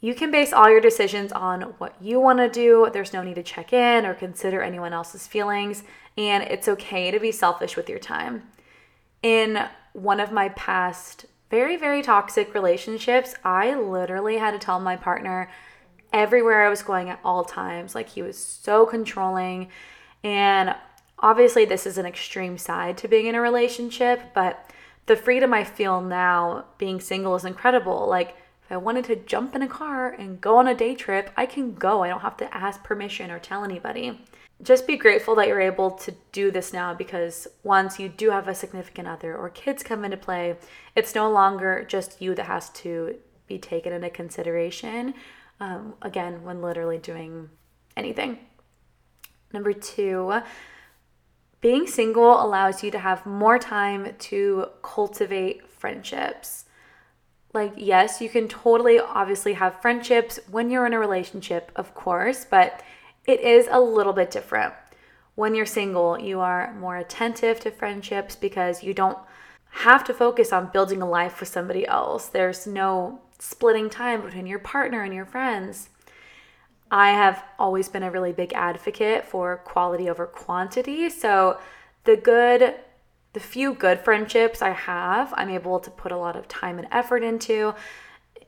You 0.00 0.14
can 0.14 0.30
base 0.30 0.52
all 0.52 0.68
your 0.68 0.80
decisions 0.80 1.32
on 1.32 1.62
what 1.78 1.96
you 2.00 2.20
want 2.20 2.38
to 2.38 2.48
do. 2.48 2.90
There's 2.92 3.12
no 3.12 3.22
need 3.22 3.36
to 3.36 3.42
check 3.42 3.72
in 3.72 4.04
or 4.04 4.14
consider 4.14 4.60
anyone 4.60 4.92
else's 4.92 5.26
feelings, 5.26 5.82
and 6.18 6.42
it's 6.44 6.68
okay 6.68 7.10
to 7.10 7.18
be 7.18 7.32
selfish 7.32 7.76
with 7.76 7.88
your 7.88 7.98
time. 7.98 8.42
In 9.22 9.66
one 9.92 10.20
of 10.20 10.32
my 10.32 10.50
past 10.50 11.26
very, 11.50 11.76
very 11.76 12.02
toxic 12.02 12.52
relationships, 12.52 13.34
I 13.44 13.74
literally 13.74 14.38
had 14.38 14.50
to 14.50 14.58
tell 14.58 14.80
my 14.80 14.96
partner 14.96 15.50
everywhere 16.12 16.66
I 16.66 16.68
was 16.68 16.82
going 16.82 17.10
at 17.10 17.20
all 17.24 17.44
times. 17.44 17.94
Like 17.94 18.08
he 18.08 18.22
was 18.22 18.38
so 18.38 18.86
controlling. 18.86 19.68
And 20.22 20.74
obviously, 21.18 21.64
this 21.64 21.86
is 21.86 21.98
an 21.98 22.06
extreme 22.06 22.58
side 22.58 22.98
to 22.98 23.08
being 23.08 23.26
in 23.26 23.34
a 23.34 23.40
relationship, 23.40 24.20
but 24.34 24.70
the 25.06 25.16
freedom 25.16 25.52
I 25.52 25.64
feel 25.64 26.00
now 26.00 26.64
being 26.78 27.00
single 27.00 27.34
is 27.34 27.44
incredible. 27.44 28.08
Like, 28.08 28.36
if 28.64 28.72
I 28.72 28.76
wanted 28.76 29.04
to 29.06 29.16
jump 29.16 29.54
in 29.54 29.62
a 29.62 29.68
car 29.68 30.10
and 30.10 30.40
go 30.40 30.56
on 30.56 30.68
a 30.68 30.74
day 30.74 30.94
trip, 30.94 31.30
I 31.36 31.46
can 31.46 31.74
go. 31.74 32.02
I 32.02 32.08
don't 32.08 32.20
have 32.20 32.38
to 32.38 32.54
ask 32.54 32.82
permission 32.82 33.30
or 33.30 33.38
tell 33.38 33.64
anybody 33.64 34.18
just 34.62 34.86
be 34.86 34.96
grateful 34.96 35.34
that 35.34 35.48
you're 35.48 35.60
able 35.60 35.90
to 35.90 36.14
do 36.32 36.50
this 36.50 36.72
now 36.72 36.94
because 36.94 37.46
once 37.62 37.98
you 37.98 38.08
do 38.08 38.30
have 38.30 38.48
a 38.48 38.54
significant 38.54 39.08
other 39.08 39.36
or 39.36 39.50
kids 39.50 39.82
come 39.82 40.04
into 40.04 40.16
play, 40.16 40.56
it's 40.94 41.14
no 41.14 41.30
longer 41.30 41.84
just 41.88 42.20
you 42.20 42.34
that 42.34 42.46
has 42.46 42.70
to 42.70 43.16
be 43.46 43.58
taken 43.58 43.92
into 43.92 44.10
consideration. 44.10 45.14
Um, 45.60 45.94
again, 46.02 46.42
when 46.42 46.62
literally 46.62 46.98
doing 46.98 47.50
anything. 47.96 48.38
Number 49.52 49.72
two, 49.72 50.40
being 51.64 51.86
single 51.86 52.44
allows 52.44 52.82
you 52.82 52.90
to 52.90 52.98
have 52.98 53.24
more 53.24 53.58
time 53.58 54.14
to 54.18 54.66
cultivate 54.82 55.66
friendships. 55.66 56.66
Like, 57.54 57.72
yes, 57.74 58.20
you 58.20 58.28
can 58.28 58.48
totally 58.48 58.98
obviously 58.98 59.54
have 59.54 59.80
friendships 59.80 60.38
when 60.50 60.68
you're 60.68 60.84
in 60.84 60.92
a 60.92 60.98
relationship, 60.98 61.72
of 61.74 61.94
course, 61.94 62.44
but 62.44 62.82
it 63.26 63.40
is 63.40 63.66
a 63.70 63.80
little 63.80 64.12
bit 64.12 64.30
different. 64.30 64.74
When 65.36 65.54
you're 65.54 65.64
single, 65.64 66.20
you 66.20 66.38
are 66.40 66.74
more 66.74 66.98
attentive 66.98 67.60
to 67.60 67.70
friendships 67.70 68.36
because 68.36 68.82
you 68.82 68.92
don't 68.92 69.16
have 69.70 70.04
to 70.04 70.12
focus 70.12 70.52
on 70.52 70.70
building 70.70 71.00
a 71.00 71.08
life 71.08 71.40
with 71.40 71.48
somebody 71.48 71.86
else. 71.86 72.26
There's 72.26 72.66
no 72.66 73.22
splitting 73.38 73.88
time 73.88 74.20
between 74.20 74.46
your 74.46 74.58
partner 74.58 75.02
and 75.02 75.14
your 75.14 75.24
friends. 75.24 75.88
I 76.94 77.10
have 77.10 77.42
always 77.58 77.88
been 77.88 78.04
a 78.04 78.10
really 78.12 78.30
big 78.30 78.52
advocate 78.52 79.24
for 79.24 79.56
quality 79.56 80.08
over 80.08 80.26
quantity. 80.26 81.10
So, 81.10 81.58
the 82.04 82.16
good, 82.16 82.76
the 83.32 83.40
few 83.40 83.74
good 83.74 83.98
friendships 83.98 84.62
I 84.62 84.70
have, 84.70 85.34
I'm 85.36 85.50
able 85.50 85.80
to 85.80 85.90
put 85.90 86.12
a 86.12 86.16
lot 86.16 86.36
of 86.36 86.46
time 86.46 86.78
and 86.78 86.86
effort 86.92 87.24
into 87.24 87.74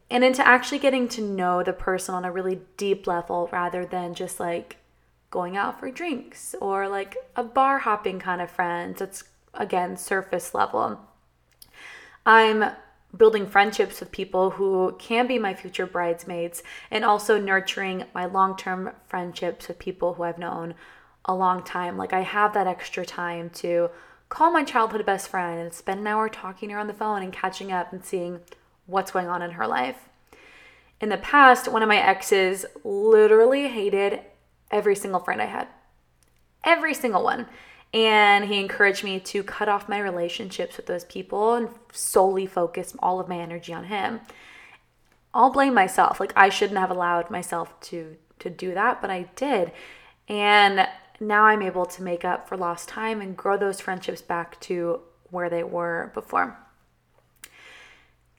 and 0.08 0.22
into 0.22 0.46
actually 0.46 0.78
getting 0.78 1.08
to 1.08 1.22
know 1.22 1.64
the 1.64 1.72
person 1.72 2.14
on 2.14 2.24
a 2.24 2.30
really 2.30 2.60
deep 2.76 3.08
level 3.08 3.48
rather 3.50 3.84
than 3.84 4.14
just 4.14 4.38
like 4.38 4.76
going 5.32 5.56
out 5.56 5.80
for 5.80 5.90
drinks 5.90 6.54
or 6.60 6.88
like 6.88 7.16
a 7.34 7.42
bar 7.42 7.80
hopping 7.80 8.20
kind 8.20 8.40
of 8.40 8.48
friends. 8.48 9.00
It's 9.00 9.24
again 9.54 9.96
surface 9.96 10.54
level. 10.54 11.00
I'm 12.24 12.76
building 13.16 13.46
friendships 13.46 14.00
with 14.00 14.12
people 14.12 14.50
who 14.50 14.94
can 14.98 15.26
be 15.26 15.38
my 15.38 15.54
future 15.54 15.86
bridesmaids 15.86 16.62
and 16.90 17.04
also 17.04 17.40
nurturing 17.40 18.04
my 18.14 18.26
long 18.26 18.56
term 18.56 18.90
friendships 19.06 19.68
with 19.68 19.78
people 19.78 20.14
who 20.14 20.22
I've 20.22 20.38
known 20.38 20.74
a 21.24 21.34
long 21.34 21.62
time. 21.62 21.96
Like 21.96 22.12
I 22.12 22.20
have 22.20 22.54
that 22.54 22.66
extra 22.66 23.04
time 23.04 23.50
to 23.50 23.90
call 24.28 24.50
my 24.50 24.64
childhood 24.64 25.04
best 25.06 25.28
friend 25.28 25.60
and 25.60 25.72
spend 25.72 26.00
an 26.00 26.06
hour 26.06 26.28
talking 26.28 26.68
to 26.68 26.74
her 26.74 26.80
on 26.80 26.86
the 26.86 26.94
phone 26.94 27.22
and 27.22 27.32
catching 27.32 27.72
up 27.72 27.92
and 27.92 28.04
seeing 28.04 28.40
what's 28.86 29.10
going 29.10 29.28
on 29.28 29.42
in 29.42 29.52
her 29.52 29.66
life. 29.66 30.08
In 31.00 31.08
the 31.10 31.18
past, 31.18 31.68
one 31.68 31.82
of 31.82 31.88
my 31.88 31.98
exes 31.98 32.64
literally 32.82 33.68
hated 33.68 34.20
every 34.70 34.96
single 34.96 35.20
friend 35.20 35.42
I 35.42 35.46
had, 35.46 35.68
every 36.64 36.94
single 36.94 37.22
one. 37.22 37.46
And 37.96 38.44
he 38.44 38.60
encouraged 38.60 39.04
me 39.04 39.18
to 39.20 39.42
cut 39.42 39.70
off 39.70 39.88
my 39.88 39.98
relationships 39.98 40.76
with 40.76 40.84
those 40.84 41.06
people 41.06 41.54
and 41.54 41.70
solely 41.92 42.44
focus 42.44 42.94
all 42.98 43.18
of 43.20 43.26
my 43.28 43.38
energy 43.38 43.72
on 43.72 43.84
him. 43.84 44.20
I'll 45.32 45.50
blame 45.50 45.72
myself. 45.72 46.20
Like 46.20 46.34
I 46.36 46.50
shouldn't 46.50 46.78
have 46.78 46.90
allowed 46.90 47.30
myself 47.30 47.80
to 47.80 48.16
to 48.40 48.50
do 48.50 48.74
that, 48.74 49.00
but 49.00 49.08
I 49.08 49.30
did. 49.34 49.72
And 50.28 50.86
now 51.20 51.44
I'm 51.44 51.62
able 51.62 51.86
to 51.86 52.02
make 52.02 52.22
up 52.22 52.46
for 52.46 52.58
lost 52.58 52.86
time 52.86 53.22
and 53.22 53.34
grow 53.34 53.56
those 53.56 53.80
friendships 53.80 54.20
back 54.20 54.60
to 54.60 55.00
where 55.30 55.48
they 55.48 55.64
were 55.64 56.10
before. 56.12 56.58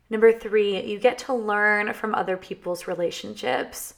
Number 0.07 0.31
three, 0.31 0.85
you 0.85 0.99
get 0.99 1.17
to 1.19 1.33
learn 1.33 1.93
from 1.93 2.13
other 2.13 2.37
people's 2.37 2.87
relationships. 2.87 3.95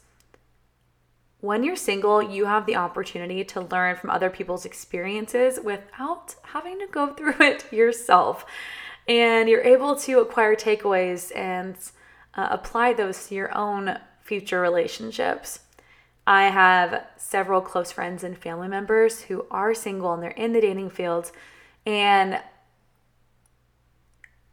When 1.41 1.63
you're 1.63 1.77
single, 1.77 2.21
you 2.21 2.45
have 2.45 2.65
the 2.65 2.75
opportunity 2.75 3.45
to 3.45 3.61
learn 3.61 3.95
from 3.95 4.09
other 4.09 4.29
people's 4.29 4.65
experiences 4.65 5.59
without 5.63 6.35
having 6.43 6.79
to 6.79 6.87
go 6.87 7.13
through 7.13 7.39
it 7.39 7.71
yourself. 7.71 8.45
And 9.07 9.49
you're 9.49 9.63
able 9.63 9.95
to 9.95 10.19
acquire 10.19 10.55
takeaways 10.55 11.35
and 11.35 11.77
uh, 12.35 12.49
apply 12.51 12.93
those 12.93 13.27
to 13.27 13.35
your 13.35 13.57
own 13.57 13.97
future 14.21 14.59
relationships. 14.59 15.61
I 16.27 16.49
have 16.49 17.07
several 17.17 17.61
close 17.61 17.91
friends 17.91 18.23
and 18.23 18.37
family 18.37 18.67
members 18.67 19.21
who 19.21 19.47
are 19.49 19.73
single 19.73 20.13
and 20.13 20.21
they're 20.21 20.29
in 20.31 20.53
the 20.53 20.61
dating 20.61 20.91
field. 20.91 21.31
And 21.85 22.39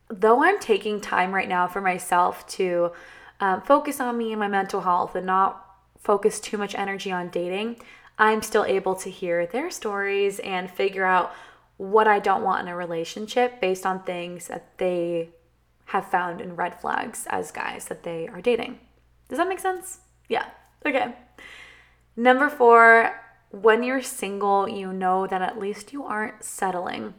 though 0.08 0.42
I'm 0.42 0.58
taking 0.58 1.00
time 1.00 1.34
right 1.34 1.48
now 1.48 1.66
for 1.66 1.80
myself 1.82 2.46
to 2.48 2.92
um, 3.40 3.60
focus 3.60 4.00
on 4.00 4.16
me 4.16 4.32
and 4.32 4.40
my 4.40 4.48
mental 4.48 4.80
health 4.80 5.14
and 5.14 5.26
not 5.26 5.65
focus 6.06 6.40
too 6.40 6.56
much 6.56 6.74
energy 6.74 7.10
on 7.10 7.28
dating, 7.28 7.76
I'm 8.16 8.40
still 8.40 8.64
able 8.64 8.94
to 8.96 9.10
hear 9.10 9.46
their 9.46 9.70
stories 9.70 10.38
and 10.38 10.70
figure 10.70 11.04
out 11.04 11.34
what 11.76 12.06
I 12.08 12.18
don't 12.20 12.44
want 12.44 12.62
in 12.62 12.72
a 12.72 12.76
relationship 12.76 13.60
based 13.60 13.84
on 13.84 14.02
things 14.02 14.48
that 14.48 14.78
they 14.78 15.30
have 15.86 16.10
found 16.10 16.40
in 16.40 16.56
red 16.56 16.80
flags 16.80 17.26
as 17.28 17.50
guys 17.50 17.86
that 17.86 18.04
they 18.04 18.28
are 18.28 18.40
dating. 18.40 18.78
Does 19.28 19.38
that 19.38 19.48
make 19.48 19.58
sense? 19.58 19.98
Yeah. 20.28 20.46
Okay. 20.86 21.14
Number 22.16 22.48
four, 22.48 23.20
when 23.50 23.82
you're 23.82 24.02
single, 24.02 24.68
you 24.68 24.92
know 24.92 25.26
that 25.26 25.42
at 25.42 25.58
least 25.58 25.92
you 25.92 26.04
aren't 26.04 26.42
settling 26.42 27.14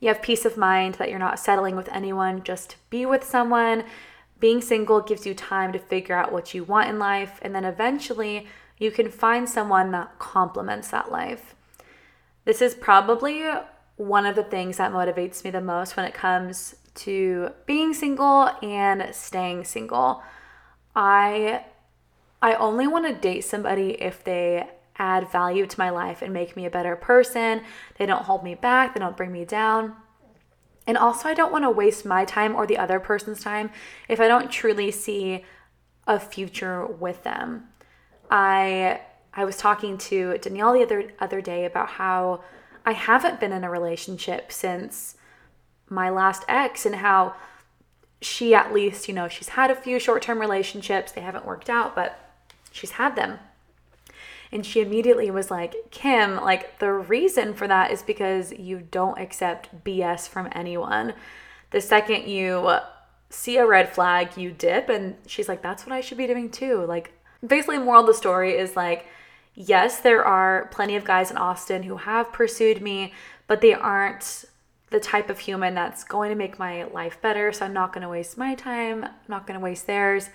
You 0.00 0.08
have 0.08 0.22
peace 0.22 0.44
of 0.44 0.56
mind 0.56 0.94
that 0.96 1.08
you're 1.08 1.18
not 1.18 1.38
settling 1.38 1.76
with 1.76 1.88
anyone 1.88 2.42
just 2.42 2.70
to 2.70 2.76
be 2.90 3.06
with 3.06 3.24
someone. 3.24 3.84
Being 4.44 4.60
single 4.60 5.00
gives 5.00 5.24
you 5.24 5.32
time 5.32 5.72
to 5.72 5.78
figure 5.78 6.14
out 6.14 6.30
what 6.30 6.52
you 6.52 6.64
want 6.64 6.90
in 6.90 6.98
life, 6.98 7.38
and 7.40 7.54
then 7.54 7.64
eventually 7.64 8.46
you 8.76 8.90
can 8.90 9.10
find 9.10 9.48
someone 9.48 9.90
that 9.92 10.18
complements 10.18 10.88
that 10.88 11.10
life. 11.10 11.54
This 12.44 12.60
is 12.60 12.74
probably 12.74 13.42
one 13.96 14.26
of 14.26 14.36
the 14.36 14.44
things 14.44 14.76
that 14.76 14.92
motivates 14.92 15.44
me 15.44 15.50
the 15.50 15.62
most 15.62 15.96
when 15.96 16.04
it 16.04 16.12
comes 16.12 16.74
to 16.96 17.52
being 17.64 17.94
single 17.94 18.50
and 18.60 19.14
staying 19.14 19.64
single. 19.64 20.22
I 20.94 21.64
I 22.42 22.52
only 22.56 22.86
want 22.86 23.06
to 23.06 23.14
date 23.14 23.46
somebody 23.46 23.92
if 23.92 24.24
they 24.24 24.68
add 24.98 25.32
value 25.32 25.64
to 25.64 25.78
my 25.80 25.88
life 25.88 26.20
and 26.20 26.34
make 26.34 26.54
me 26.54 26.66
a 26.66 26.70
better 26.70 26.96
person. 26.96 27.62
They 27.96 28.04
don't 28.04 28.26
hold 28.26 28.44
me 28.44 28.56
back, 28.56 28.92
they 28.92 29.00
don't 29.00 29.16
bring 29.16 29.32
me 29.32 29.46
down. 29.46 29.96
And 30.86 30.98
also, 30.98 31.28
I 31.28 31.34
don't 31.34 31.52
want 31.52 31.64
to 31.64 31.70
waste 31.70 32.04
my 32.04 32.24
time 32.24 32.54
or 32.54 32.66
the 32.66 32.78
other 32.78 33.00
person's 33.00 33.42
time 33.42 33.70
if 34.08 34.20
I 34.20 34.28
don't 34.28 34.50
truly 34.50 34.90
see 34.90 35.44
a 36.06 36.20
future 36.20 36.86
with 36.86 37.22
them. 37.22 37.68
I 38.30 39.00
I 39.32 39.44
was 39.44 39.56
talking 39.56 39.98
to 39.98 40.38
Danielle 40.38 40.74
the 40.74 40.82
other 40.82 41.12
other 41.20 41.40
day 41.40 41.64
about 41.64 41.90
how 41.90 42.44
I 42.84 42.92
haven't 42.92 43.40
been 43.40 43.52
in 43.52 43.64
a 43.64 43.70
relationship 43.70 44.52
since 44.52 45.16
my 45.88 46.10
last 46.10 46.44
ex 46.48 46.84
and 46.84 46.96
how 46.96 47.34
she 48.20 48.54
at 48.54 48.72
least, 48.72 49.08
you 49.08 49.14
know, 49.14 49.28
she's 49.28 49.50
had 49.50 49.70
a 49.70 49.74
few 49.74 49.98
short-term 49.98 50.38
relationships. 50.38 51.12
They 51.12 51.20
haven't 51.20 51.46
worked 51.46 51.68
out, 51.68 51.94
but 51.94 52.18
she's 52.72 52.92
had 52.92 53.16
them. 53.16 53.38
And 54.54 54.64
she 54.64 54.80
immediately 54.80 55.32
was 55.32 55.50
like, 55.50 55.74
Kim, 55.90 56.36
like 56.36 56.78
the 56.78 56.92
reason 56.92 57.54
for 57.54 57.66
that 57.66 57.90
is 57.90 58.04
because 58.04 58.52
you 58.52 58.86
don't 58.88 59.18
accept 59.18 59.84
BS 59.84 60.28
from 60.28 60.48
anyone. 60.52 61.14
The 61.70 61.80
second 61.80 62.28
you 62.28 62.78
see 63.30 63.56
a 63.56 63.66
red 63.66 63.92
flag, 63.92 64.36
you 64.36 64.52
dip. 64.52 64.88
And 64.88 65.16
she's 65.26 65.48
like, 65.48 65.60
that's 65.60 65.84
what 65.84 65.92
I 65.92 66.00
should 66.00 66.18
be 66.18 66.28
doing 66.28 66.50
too. 66.50 66.86
Like, 66.86 67.12
basically, 67.44 67.78
moral 67.78 68.02
of 68.02 68.06
the 68.06 68.14
story 68.14 68.56
is 68.56 68.76
like, 68.76 69.06
yes, 69.54 69.98
there 69.98 70.24
are 70.24 70.68
plenty 70.70 70.94
of 70.94 71.04
guys 71.04 71.32
in 71.32 71.36
Austin 71.36 71.82
who 71.82 71.96
have 71.96 72.32
pursued 72.32 72.80
me, 72.80 73.12
but 73.48 73.60
they 73.60 73.74
aren't 73.74 74.44
the 74.90 75.00
type 75.00 75.30
of 75.30 75.40
human 75.40 75.74
that's 75.74 76.04
going 76.04 76.30
to 76.30 76.36
make 76.36 76.60
my 76.60 76.84
life 76.84 77.20
better. 77.20 77.52
So 77.52 77.64
I'm 77.64 77.72
not 77.72 77.92
going 77.92 78.02
to 78.02 78.08
waste 78.08 78.38
my 78.38 78.54
time, 78.54 79.02
I'm 79.02 79.10
not 79.26 79.48
going 79.48 79.58
to 79.58 79.64
waste 79.64 79.88
theirs. 79.88 80.30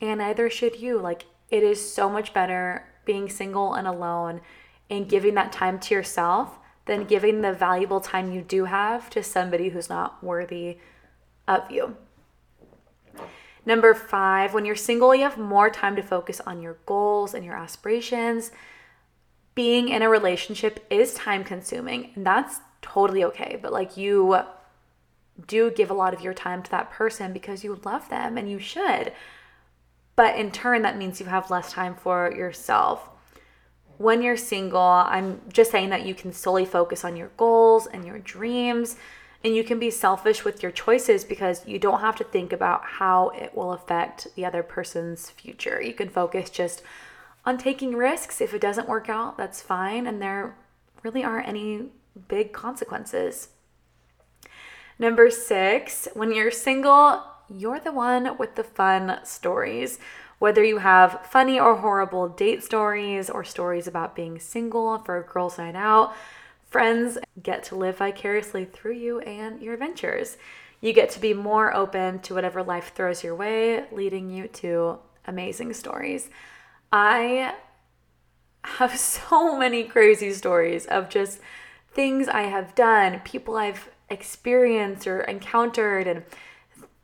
And 0.00 0.18
neither 0.18 0.48
should 0.50 0.78
you. 0.78 1.00
Like, 1.00 1.24
it 1.50 1.64
is 1.64 1.92
so 1.92 2.08
much 2.08 2.32
better 2.32 2.84
being 3.06 3.30
single 3.30 3.72
and 3.72 3.88
alone 3.88 4.42
and 4.90 5.08
giving 5.08 5.34
that 5.34 5.52
time 5.52 5.80
to 5.80 5.94
yourself 5.94 6.58
than 6.84 7.04
giving 7.04 7.40
the 7.40 7.52
valuable 7.52 8.00
time 8.00 8.32
you 8.32 8.42
do 8.42 8.66
have 8.66 9.08
to 9.10 9.22
somebody 9.22 9.70
who's 9.70 9.88
not 9.88 10.22
worthy 10.22 10.78
of 11.48 11.70
you. 11.70 11.96
Number 13.64 13.94
five, 13.94 14.54
when 14.54 14.64
you're 14.64 14.76
single, 14.76 15.14
you 15.14 15.22
have 15.22 15.38
more 15.38 15.70
time 15.70 15.96
to 15.96 16.02
focus 16.02 16.40
on 16.46 16.62
your 16.62 16.76
goals 16.86 17.34
and 17.34 17.44
your 17.44 17.56
aspirations. 17.56 18.52
Being 19.56 19.88
in 19.88 20.02
a 20.02 20.08
relationship 20.08 20.86
is 20.88 21.14
time 21.14 21.42
consuming, 21.42 22.12
and 22.14 22.24
that's 22.24 22.60
totally 22.80 23.24
okay. 23.24 23.58
But 23.60 23.72
like 23.72 23.96
you 23.96 24.38
do 25.48 25.72
give 25.72 25.90
a 25.90 25.94
lot 25.94 26.14
of 26.14 26.20
your 26.20 26.34
time 26.34 26.62
to 26.62 26.70
that 26.70 26.90
person 26.90 27.32
because 27.32 27.64
you 27.64 27.80
love 27.84 28.08
them 28.08 28.38
and 28.38 28.48
you 28.48 28.60
should. 28.60 29.12
But 30.16 30.36
in 30.36 30.50
turn, 30.50 30.82
that 30.82 30.96
means 30.96 31.20
you 31.20 31.26
have 31.26 31.50
less 31.50 31.70
time 31.70 31.94
for 31.94 32.32
yourself. 32.34 33.10
When 33.98 34.22
you're 34.22 34.36
single, 34.36 34.80
I'm 34.80 35.40
just 35.50 35.70
saying 35.70 35.90
that 35.90 36.04
you 36.06 36.14
can 36.14 36.32
solely 36.32 36.64
focus 36.64 37.04
on 37.04 37.16
your 37.16 37.30
goals 37.36 37.86
and 37.86 38.04
your 38.04 38.18
dreams, 38.18 38.96
and 39.44 39.54
you 39.54 39.62
can 39.62 39.78
be 39.78 39.90
selfish 39.90 40.44
with 40.44 40.62
your 40.62 40.72
choices 40.72 41.24
because 41.24 41.66
you 41.66 41.78
don't 41.78 42.00
have 42.00 42.16
to 42.16 42.24
think 42.24 42.52
about 42.52 42.82
how 42.84 43.28
it 43.30 43.54
will 43.54 43.72
affect 43.72 44.28
the 44.34 44.44
other 44.44 44.62
person's 44.62 45.30
future. 45.30 45.80
You 45.80 45.92
can 45.92 46.08
focus 46.08 46.50
just 46.50 46.82
on 47.44 47.58
taking 47.58 47.94
risks. 47.94 48.40
If 48.40 48.52
it 48.54 48.60
doesn't 48.60 48.88
work 48.88 49.08
out, 49.08 49.36
that's 49.36 49.62
fine, 49.62 50.06
and 50.06 50.20
there 50.20 50.56
really 51.02 51.22
aren't 51.22 51.48
any 51.48 51.90
big 52.28 52.52
consequences. 52.52 53.50
Number 54.98 55.30
six, 55.30 56.08
when 56.14 56.32
you're 56.32 56.50
single, 56.50 57.22
you're 57.48 57.80
the 57.80 57.92
one 57.92 58.36
with 58.38 58.54
the 58.54 58.64
fun 58.64 59.20
stories. 59.24 59.98
Whether 60.38 60.62
you 60.62 60.78
have 60.78 61.26
funny 61.26 61.58
or 61.58 61.76
horrible 61.76 62.28
date 62.28 62.62
stories 62.62 63.30
or 63.30 63.44
stories 63.44 63.86
about 63.86 64.14
being 64.14 64.38
single 64.38 64.98
for 64.98 65.16
a 65.16 65.22
girls' 65.22 65.58
night 65.58 65.74
out, 65.74 66.14
friends 66.68 67.18
get 67.42 67.62
to 67.64 67.74
live 67.74 67.98
vicariously 67.98 68.64
through 68.64 68.94
you 68.94 69.20
and 69.20 69.62
your 69.62 69.74
adventures. 69.74 70.36
You 70.80 70.92
get 70.92 71.10
to 71.10 71.20
be 71.20 71.32
more 71.32 71.74
open 71.74 72.18
to 72.20 72.34
whatever 72.34 72.62
life 72.62 72.92
throws 72.94 73.24
your 73.24 73.34
way, 73.34 73.84
leading 73.90 74.28
you 74.30 74.48
to 74.48 74.98
amazing 75.26 75.72
stories. 75.72 76.28
I 76.92 77.54
have 78.62 78.96
so 78.98 79.58
many 79.58 79.84
crazy 79.84 80.32
stories 80.32 80.86
of 80.86 81.08
just 81.08 81.40
things 81.92 82.28
I 82.28 82.42
have 82.42 82.74
done, 82.74 83.20
people 83.24 83.56
I've 83.56 83.88
experienced 84.10 85.06
or 85.06 85.22
encountered, 85.22 86.06
and 86.06 86.24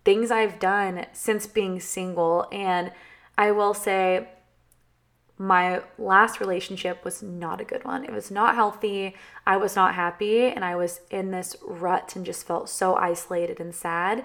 things 0.05 0.31
I've 0.31 0.59
done 0.59 1.07
since 1.13 1.47
being 1.47 1.81
single. 1.81 2.47
And 2.53 2.93
I 3.37 3.51
will 3.51 3.75
say, 3.75 4.29
my 5.39 5.83
last 5.99 6.39
relationship 6.41 7.05
was 7.05 7.23
not 7.23 7.61
a 7.61 7.65
good 7.65 7.85
one. 7.85 8.05
It 8.05 8.13
was 8.13 8.31
not 8.31 8.55
healthy. 8.55 9.17
I 9.47 9.57
was 9.57 9.75
not 9.75 9.95
happy. 9.95 10.43
And 10.43 10.65
I 10.65 10.77
was 10.77 11.01
in 11.11 11.31
this 11.31 11.57
rut 11.67 12.15
and 12.15 12.25
just 12.25 12.47
felt 12.47 12.69
so 12.69 12.95
isolated 12.95 13.59
and 13.59 13.75
sad. 13.75 14.25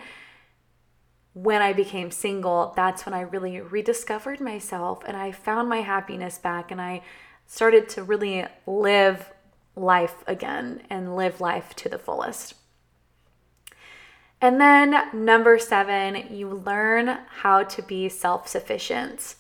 When 1.34 1.62
I 1.62 1.74
became 1.74 2.12
single, 2.12 2.74
that's 2.76 3.06
when 3.06 3.14
I 3.14 3.22
really 3.22 3.62
rediscovered 3.62 4.40
myself 4.40 5.04
and 5.08 5.16
I 5.16 5.32
found 5.32 5.70
my 5.70 5.82
happiness 5.82 6.38
back 6.38 6.72
and 6.72 6.82
I 6.82 7.02
started 7.46 7.90
to 7.90 8.04
really 8.04 8.46
live 8.66 9.32
life 9.76 10.24
again 10.28 10.82
and 10.90 11.16
live 11.16 11.40
life 11.40 11.76
to 11.76 11.90
the 11.90 12.00
fullest. 12.00 12.56
And 14.40 14.62
then 14.62 14.96
number 15.14 15.58
seven, 15.58 16.28
you 16.36 16.50
learn 16.50 17.20
how 17.42 17.64
to 17.64 17.82
be 17.82 18.08
self 18.10 18.48
sufficient 18.48 19.36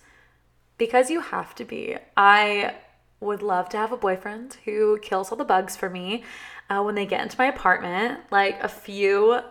because 0.77 1.09
you 1.09 1.21
have 1.21 1.53
to 1.55 1.65
be. 1.65 1.97
I 2.15 2.75
would 3.19 3.41
love 3.41 3.69
to 3.69 3.77
have 3.77 3.91
a 3.91 3.97
boyfriend 3.97 4.57
who 4.65 4.99
kills 5.01 5.31
all 5.31 5.37
the 5.37 5.43
bugs 5.43 5.75
for 5.75 5.89
me 5.89 6.23
uh, 6.69 6.81
when 6.81 6.95
they 6.95 7.05
get 7.05 7.21
into 7.21 7.37
my 7.37 7.45
apartment. 7.45 8.21
Like 8.31 8.61
a 8.63 8.67
few 8.67 9.41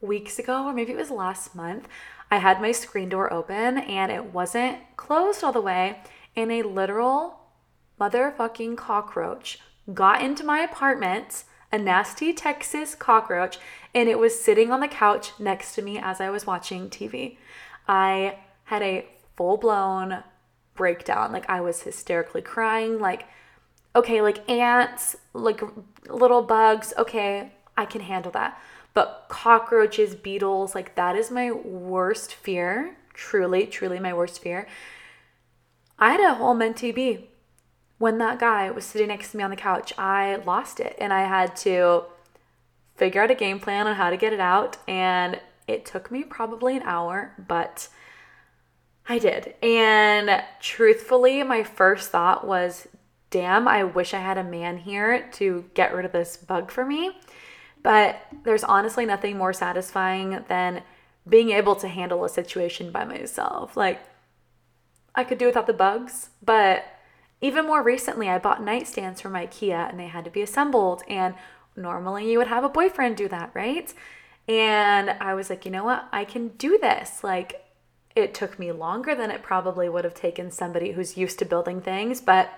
weeks 0.00 0.38
ago, 0.38 0.64
or 0.66 0.72
maybe 0.72 0.92
it 0.92 0.98
was 0.98 1.10
last 1.10 1.54
month, 1.54 1.88
I 2.30 2.38
had 2.38 2.60
my 2.60 2.72
screen 2.72 3.08
door 3.08 3.32
open 3.32 3.78
and 3.78 4.10
it 4.10 4.32
wasn't 4.32 4.78
closed 4.96 5.44
all 5.44 5.52
the 5.52 5.60
way, 5.60 6.00
and 6.36 6.50
a 6.50 6.62
literal 6.62 7.40
motherfucking 8.00 8.76
cockroach 8.76 9.58
got 9.92 10.22
into 10.22 10.44
my 10.44 10.60
apartment 10.60 11.44
a 11.74 11.78
nasty 11.78 12.32
Texas 12.32 12.94
cockroach, 12.94 13.58
and 13.92 14.08
it 14.08 14.16
was 14.16 14.38
sitting 14.38 14.70
on 14.70 14.78
the 14.78 14.86
couch 14.86 15.32
next 15.40 15.74
to 15.74 15.82
me 15.82 15.98
as 15.98 16.20
I 16.20 16.30
was 16.30 16.46
watching 16.46 16.88
TV. 16.88 17.36
I 17.88 18.38
had 18.64 18.80
a 18.80 19.06
full 19.36 19.56
blown 19.56 20.22
breakdown. 20.76 21.32
Like, 21.32 21.50
I 21.50 21.60
was 21.60 21.82
hysterically 21.82 22.42
crying. 22.42 23.00
Like, 23.00 23.26
okay, 23.96 24.22
like 24.22 24.48
ants, 24.48 25.16
like 25.32 25.62
little 26.08 26.42
bugs, 26.42 26.94
okay, 26.96 27.50
I 27.76 27.86
can 27.86 28.02
handle 28.02 28.30
that. 28.30 28.56
But 28.94 29.26
cockroaches, 29.28 30.14
beetles, 30.14 30.76
like, 30.76 30.94
that 30.94 31.16
is 31.16 31.32
my 31.32 31.50
worst 31.50 32.34
fear. 32.34 32.96
Truly, 33.14 33.66
truly 33.66 33.98
my 33.98 34.14
worst 34.14 34.40
fear. 34.40 34.68
I 35.98 36.12
had 36.12 36.20
a 36.20 36.34
whole 36.34 36.54
mentee 36.54 36.94
bee 36.94 37.30
when 37.98 38.18
that 38.18 38.38
guy 38.38 38.70
was 38.70 38.84
sitting 38.84 39.08
next 39.08 39.30
to 39.30 39.36
me 39.36 39.44
on 39.44 39.50
the 39.50 39.56
couch, 39.56 39.92
I 39.98 40.36
lost 40.36 40.80
it 40.80 40.96
and 40.98 41.12
I 41.12 41.22
had 41.22 41.56
to 41.56 42.04
figure 42.96 43.22
out 43.22 43.30
a 43.30 43.34
game 43.34 43.60
plan 43.60 43.86
on 43.86 43.96
how 43.96 44.10
to 44.10 44.16
get 44.16 44.32
it 44.32 44.40
out. 44.40 44.76
And 44.88 45.40
it 45.66 45.84
took 45.84 46.10
me 46.10 46.24
probably 46.24 46.76
an 46.76 46.82
hour, 46.82 47.32
but 47.38 47.88
I 49.08 49.18
did. 49.18 49.54
And 49.62 50.42
truthfully, 50.60 51.42
my 51.42 51.62
first 51.62 52.10
thought 52.10 52.46
was, 52.46 52.88
damn, 53.30 53.66
I 53.68 53.84
wish 53.84 54.14
I 54.14 54.20
had 54.20 54.38
a 54.38 54.44
man 54.44 54.78
here 54.78 55.28
to 55.32 55.64
get 55.74 55.94
rid 55.94 56.04
of 56.04 56.12
this 56.12 56.36
bug 56.36 56.70
for 56.70 56.84
me. 56.84 57.16
But 57.82 58.16
there's 58.44 58.64
honestly 58.64 59.04
nothing 59.04 59.36
more 59.36 59.52
satisfying 59.52 60.44
than 60.48 60.82
being 61.28 61.50
able 61.50 61.76
to 61.76 61.88
handle 61.88 62.24
a 62.24 62.28
situation 62.28 62.90
by 62.90 63.04
myself. 63.04 63.76
Like, 63.76 64.00
I 65.14 65.24
could 65.24 65.38
do 65.38 65.46
without 65.46 65.66
the 65.66 65.72
bugs, 65.72 66.30
but 66.42 66.84
even 67.40 67.66
more 67.66 67.82
recently, 67.82 68.28
I 68.28 68.38
bought 68.38 68.62
nightstands 68.62 69.20
from 69.20 69.32
IKEA 69.32 69.90
and 69.90 69.98
they 69.98 70.06
had 70.06 70.24
to 70.24 70.30
be 70.30 70.42
assembled. 70.42 71.02
And 71.08 71.34
normally 71.76 72.30
you 72.30 72.38
would 72.38 72.46
have 72.46 72.64
a 72.64 72.68
boyfriend 72.68 73.16
do 73.16 73.28
that, 73.28 73.50
right? 73.54 73.92
And 74.48 75.10
I 75.10 75.34
was 75.34 75.50
like, 75.50 75.64
you 75.64 75.70
know 75.70 75.84
what? 75.84 76.08
I 76.12 76.24
can 76.24 76.48
do 76.48 76.78
this. 76.78 77.24
Like, 77.24 77.64
it 78.14 78.34
took 78.34 78.58
me 78.58 78.72
longer 78.72 79.14
than 79.14 79.30
it 79.30 79.42
probably 79.42 79.88
would 79.88 80.04
have 80.04 80.14
taken 80.14 80.50
somebody 80.50 80.92
who's 80.92 81.16
used 81.16 81.38
to 81.40 81.44
building 81.44 81.80
things, 81.80 82.20
but 82.20 82.52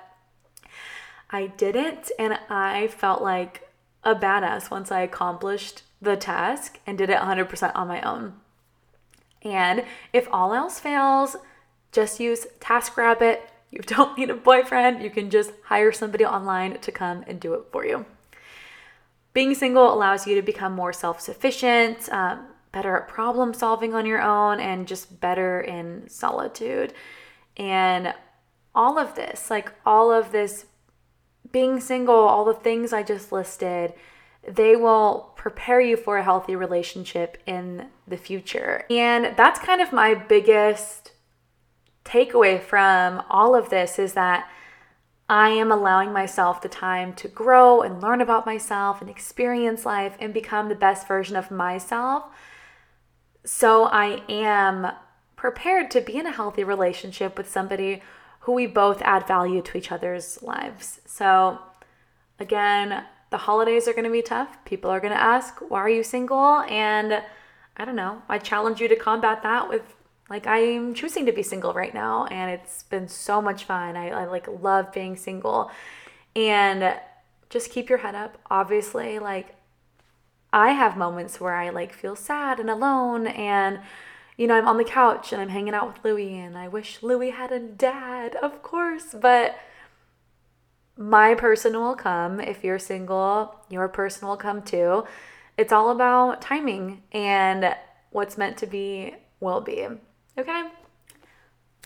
I 1.30 1.46
did 1.46 1.76
it. 1.76 2.10
And 2.18 2.38
I 2.50 2.88
felt 2.88 3.22
like 3.22 3.68
a 4.04 4.14
badass 4.14 4.70
once 4.70 4.92
I 4.92 5.00
accomplished 5.00 5.82
the 6.00 6.16
task 6.16 6.78
and 6.86 6.98
did 6.98 7.10
it 7.10 7.18
100% 7.18 7.72
on 7.74 7.88
my 7.88 8.00
own. 8.02 8.34
And 9.42 9.84
if 10.12 10.28
all 10.30 10.52
else 10.52 10.78
fails, 10.78 11.36
just 11.92 12.20
use 12.20 12.46
TaskRabbit. 12.60 13.38
You 13.70 13.80
don't 13.80 14.16
need 14.16 14.30
a 14.30 14.34
boyfriend. 14.34 15.02
You 15.02 15.10
can 15.10 15.30
just 15.30 15.52
hire 15.64 15.92
somebody 15.92 16.24
online 16.24 16.78
to 16.80 16.92
come 16.92 17.24
and 17.26 17.40
do 17.40 17.54
it 17.54 17.64
for 17.72 17.84
you. 17.84 18.06
Being 19.32 19.54
single 19.54 19.92
allows 19.92 20.26
you 20.26 20.34
to 20.36 20.42
become 20.42 20.72
more 20.72 20.92
self 20.92 21.20
sufficient, 21.20 22.08
um, 22.10 22.46
better 22.72 22.96
at 22.96 23.08
problem 23.08 23.52
solving 23.52 23.94
on 23.94 24.06
your 24.06 24.22
own, 24.22 24.60
and 24.60 24.88
just 24.88 25.20
better 25.20 25.60
in 25.60 26.08
solitude. 26.08 26.94
And 27.56 28.14
all 28.74 28.98
of 28.98 29.14
this, 29.14 29.50
like 29.50 29.72
all 29.84 30.12
of 30.12 30.32
this 30.32 30.66
being 31.52 31.80
single, 31.80 32.14
all 32.14 32.44
the 32.44 32.54
things 32.54 32.92
I 32.92 33.02
just 33.02 33.32
listed, 33.32 33.94
they 34.46 34.76
will 34.76 35.32
prepare 35.36 35.80
you 35.80 35.96
for 35.96 36.18
a 36.18 36.24
healthy 36.24 36.54
relationship 36.54 37.38
in 37.46 37.88
the 38.06 38.16
future. 38.16 38.84
And 38.90 39.36
that's 39.36 39.58
kind 39.58 39.80
of 39.80 39.92
my 39.92 40.14
biggest 40.14 41.12
takeaway 42.06 42.62
from 42.62 43.22
all 43.28 43.54
of 43.54 43.68
this 43.68 43.98
is 43.98 44.14
that 44.14 44.48
I 45.28 45.50
am 45.50 45.72
allowing 45.72 46.12
myself 46.12 46.62
the 46.62 46.68
time 46.68 47.12
to 47.14 47.28
grow 47.28 47.82
and 47.82 48.00
learn 48.00 48.20
about 48.20 48.46
myself 48.46 49.00
and 49.00 49.10
experience 49.10 49.84
life 49.84 50.16
and 50.20 50.32
become 50.32 50.68
the 50.68 50.76
best 50.76 51.08
version 51.08 51.34
of 51.34 51.50
myself. 51.50 52.24
So 53.44 53.84
I 53.84 54.22
am 54.28 54.92
prepared 55.34 55.90
to 55.92 56.00
be 56.00 56.16
in 56.16 56.26
a 56.26 56.32
healthy 56.32 56.62
relationship 56.62 57.36
with 57.36 57.50
somebody 57.50 58.02
who 58.40 58.52
we 58.52 58.66
both 58.66 59.02
add 59.02 59.26
value 59.26 59.60
to 59.62 59.76
each 59.76 59.90
other's 59.90 60.40
lives. 60.42 61.00
So, 61.04 61.58
again, 62.38 63.04
the 63.30 63.38
holidays 63.38 63.88
are 63.88 63.92
going 63.92 64.04
to 64.04 64.10
be 64.10 64.22
tough. 64.22 64.64
People 64.64 64.90
are 64.90 65.00
going 65.00 65.12
to 65.12 65.20
ask, 65.20 65.58
Why 65.68 65.80
are 65.80 65.88
you 65.88 66.04
single? 66.04 66.60
And 66.60 67.22
I 67.76 67.84
don't 67.84 67.96
know. 67.96 68.22
I 68.28 68.38
challenge 68.38 68.80
you 68.80 68.86
to 68.86 68.96
combat 68.96 69.42
that 69.42 69.68
with 69.68 69.95
like 70.28 70.46
I'm 70.46 70.94
choosing 70.94 71.26
to 71.26 71.32
be 71.32 71.42
single 71.42 71.72
right 71.72 71.94
now 71.94 72.26
and 72.26 72.50
it's 72.50 72.82
been 72.84 73.08
so 73.08 73.40
much 73.40 73.64
fun. 73.64 73.96
I, 73.96 74.10
I 74.10 74.24
like 74.26 74.46
love 74.48 74.92
being 74.92 75.16
single. 75.16 75.70
And 76.34 76.94
just 77.48 77.70
keep 77.70 77.88
your 77.88 77.98
head 77.98 78.14
up. 78.14 78.38
Obviously, 78.50 79.18
like 79.18 79.54
I 80.52 80.72
have 80.72 80.96
moments 80.96 81.40
where 81.40 81.54
I 81.54 81.70
like 81.70 81.92
feel 81.92 82.16
sad 82.16 82.58
and 82.58 82.70
alone 82.70 83.26
and 83.26 83.80
you 84.36 84.46
know, 84.46 84.54
I'm 84.54 84.68
on 84.68 84.76
the 84.76 84.84
couch 84.84 85.32
and 85.32 85.40
I'm 85.40 85.48
hanging 85.48 85.72
out 85.72 85.86
with 85.86 86.04
Louie 86.04 86.36
and 86.36 86.58
I 86.58 86.68
wish 86.68 87.02
Louie 87.02 87.30
had 87.30 87.52
a 87.52 87.58
dad, 87.58 88.36
of 88.36 88.62
course, 88.62 89.14
but 89.18 89.56
my 90.96 91.34
person 91.34 91.72
will 91.74 91.94
come. 91.94 92.40
If 92.40 92.62
you're 92.62 92.78
single, 92.78 93.54
your 93.70 93.88
person 93.88 94.28
will 94.28 94.36
come 94.36 94.60
too. 94.62 95.04
It's 95.56 95.72
all 95.72 95.90
about 95.90 96.42
timing 96.42 97.02
and 97.12 97.74
what's 98.10 98.36
meant 98.36 98.58
to 98.58 98.66
be 98.66 99.14
will 99.40 99.62
be. 99.62 99.86
Okay? 100.38 100.64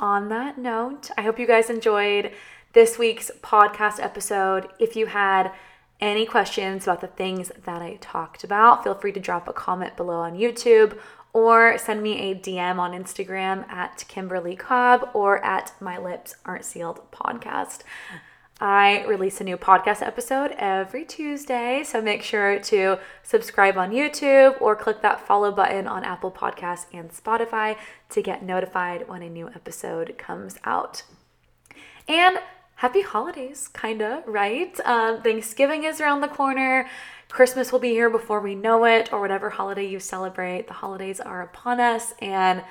On 0.01 0.29
that 0.29 0.59
note, 0.59 1.11
I 1.17 1.23
hope 1.23 1.39
you 1.39 1.47
guys 1.47 1.71
enjoyed 1.71 2.33
this 2.73 2.99
week's 2.99 3.31
podcast 3.43 4.03
episode. 4.03 4.69
If 4.79 4.97
you 4.97 5.07
had 5.07 5.53
any 6.01 6.27
questions 6.27 6.85
about 6.85 7.01
the 7.01 7.07
things 7.07 7.53
that 7.65 7.83
I 7.83 7.99
talked 8.01 8.43
about, 8.43 8.83
feel 8.83 8.95
free 8.95 9.13
to 9.13 9.21
drop 9.21 9.47
a 9.47 9.53
comment 9.53 9.97
below 9.97 10.21
on 10.21 10.39
YouTube 10.39 10.99
or 11.33 11.79
send 11.79 12.03
me 12.03 12.31
a 12.31 12.35
DM 12.35 12.79
on 12.79 12.93
Instagram 12.93 13.69
at 13.69 14.05
Kimberly 14.09 14.57
Cobb 14.57 15.11
or 15.15 15.45
at 15.45 15.73
My 15.81 15.99
Lips 15.99 16.35
Aren't 16.45 16.65
Sealed 16.65 17.01
podcast. 17.13 17.83
I 18.63 19.07
release 19.07 19.41
a 19.41 19.45
new 19.45 19.57
podcast 19.57 20.07
episode 20.07 20.51
every 20.59 21.07
Tuesday, 21.07 21.83
so 21.83 22.03
make 22.03 22.23
sure 22.23 22.59
to 22.59 22.99
subscribe 23.23 23.79
on 23.79 23.91
YouTube 23.91 24.61
or 24.61 24.77
click 24.77 25.01
that 25.01 25.27
follow 25.27 25.51
button 25.51 25.87
on 25.87 26.05
Apple 26.05 26.31
Podcasts 26.31 26.85
and 26.93 27.11
Spotify 27.11 27.79
to 28.11 28.21
get 28.21 28.43
notified 28.43 29.09
when 29.09 29.23
a 29.23 29.31
new 29.31 29.49
episode 29.49 30.19
comes 30.19 30.59
out. 30.65 31.05
And 32.07 32.39
happy 32.75 33.01
holidays, 33.01 33.69
kinda, 33.69 34.25
right? 34.27 34.79
Um, 34.85 35.23
Thanksgiving 35.23 35.85
is 35.85 35.99
around 35.99 36.21
the 36.21 36.29
corner. 36.29 36.87
Christmas 37.31 37.73
will 37.73 37.79
be 37.79 37.93
here 37.93 38.11
before 38.11 38.41
we 38.41 38.55
know 38.55 38.85
it, 38.85 39.11
or 39.11 39.23
whatever 39.23 39.49
holiday 39.49 39.87
you 39.87 40.01
celebrate. 40.01 40.67
The 40.67 40.75
holidays 40.75 41.19
are 41.19 41.41
upon 41.41 41.81
us, 41.81 42.13
and 42.21 42.63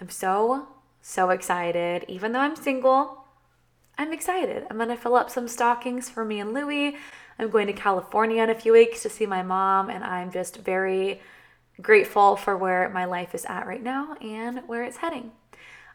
I'm 0.00 0.08
so, 0.08 0.68
so 1.02 1.28
excited. 1.28 2.06
Even 2.08 2.32
though 2.32 2.40
I'm 2.40 2.56
single, 2.56 3.25
I'm 3.98 4.12
excited. 4.12 4.66
I'm 4.68 4.76
going 4.76 4.88
to 4.90 4.96
fill 4.96 5.16
up 5.16 5.30
some 5.30 5.48
stockings 5.48 6.10
for 6.10 6.24
me 6.24 6.40
and 6.40 6.52
Louie. 6.52 6.96
I'm 7.38 7.50
going 7.50 7.66
to 7.66 7.72
California 7.72 8.42
in 8.42 8.50
a 8.50 8.54
few 8.54 8.72
weeks 8.72 9.02
to 9.02 9.10
see 9.10 9.26
my 9.26 9.42
mom, 9.42 9.88
and 9.90 10.04
I'm 10.04 10.30
just 10.30 10.58
very 10.58 11.20
grateful 11.80 12.36
for 12.36 12.56
where 12.56 12.88
my 12.88 13.04
life 13.04 13.34
is 13.34 13.44
at 13.46 13.66
right 13.66 13.82
now 13.82 14.14
and 14.20 14.60
where 14.66 14.84
it's 14.84 14.98
heading. 14.98 15.32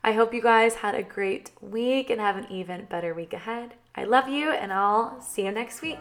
I 0.04 0.14
hope 0.14 0.34
you 0.34 0.42
guys 0.42 0.76
had 0.76 0.96
a 0.96 1.04
great 1.04 1.52
week 1.62 2.10
and 2.10 2.20
have 2.20 2.38
an 2.38 2.48
even 2.50 2.86
better 2.86 3.14
week 3.14 3.34
ahead. 3.34 3.76
I 3.96 4.04
love 4.04 4.28
you, 4.28 4.52
and 4.52 4.74
I'll 4.74 5.22
see 5.22 5.46
you 5.46 5.52
next 5.52 5.82
week. 5.82 6.00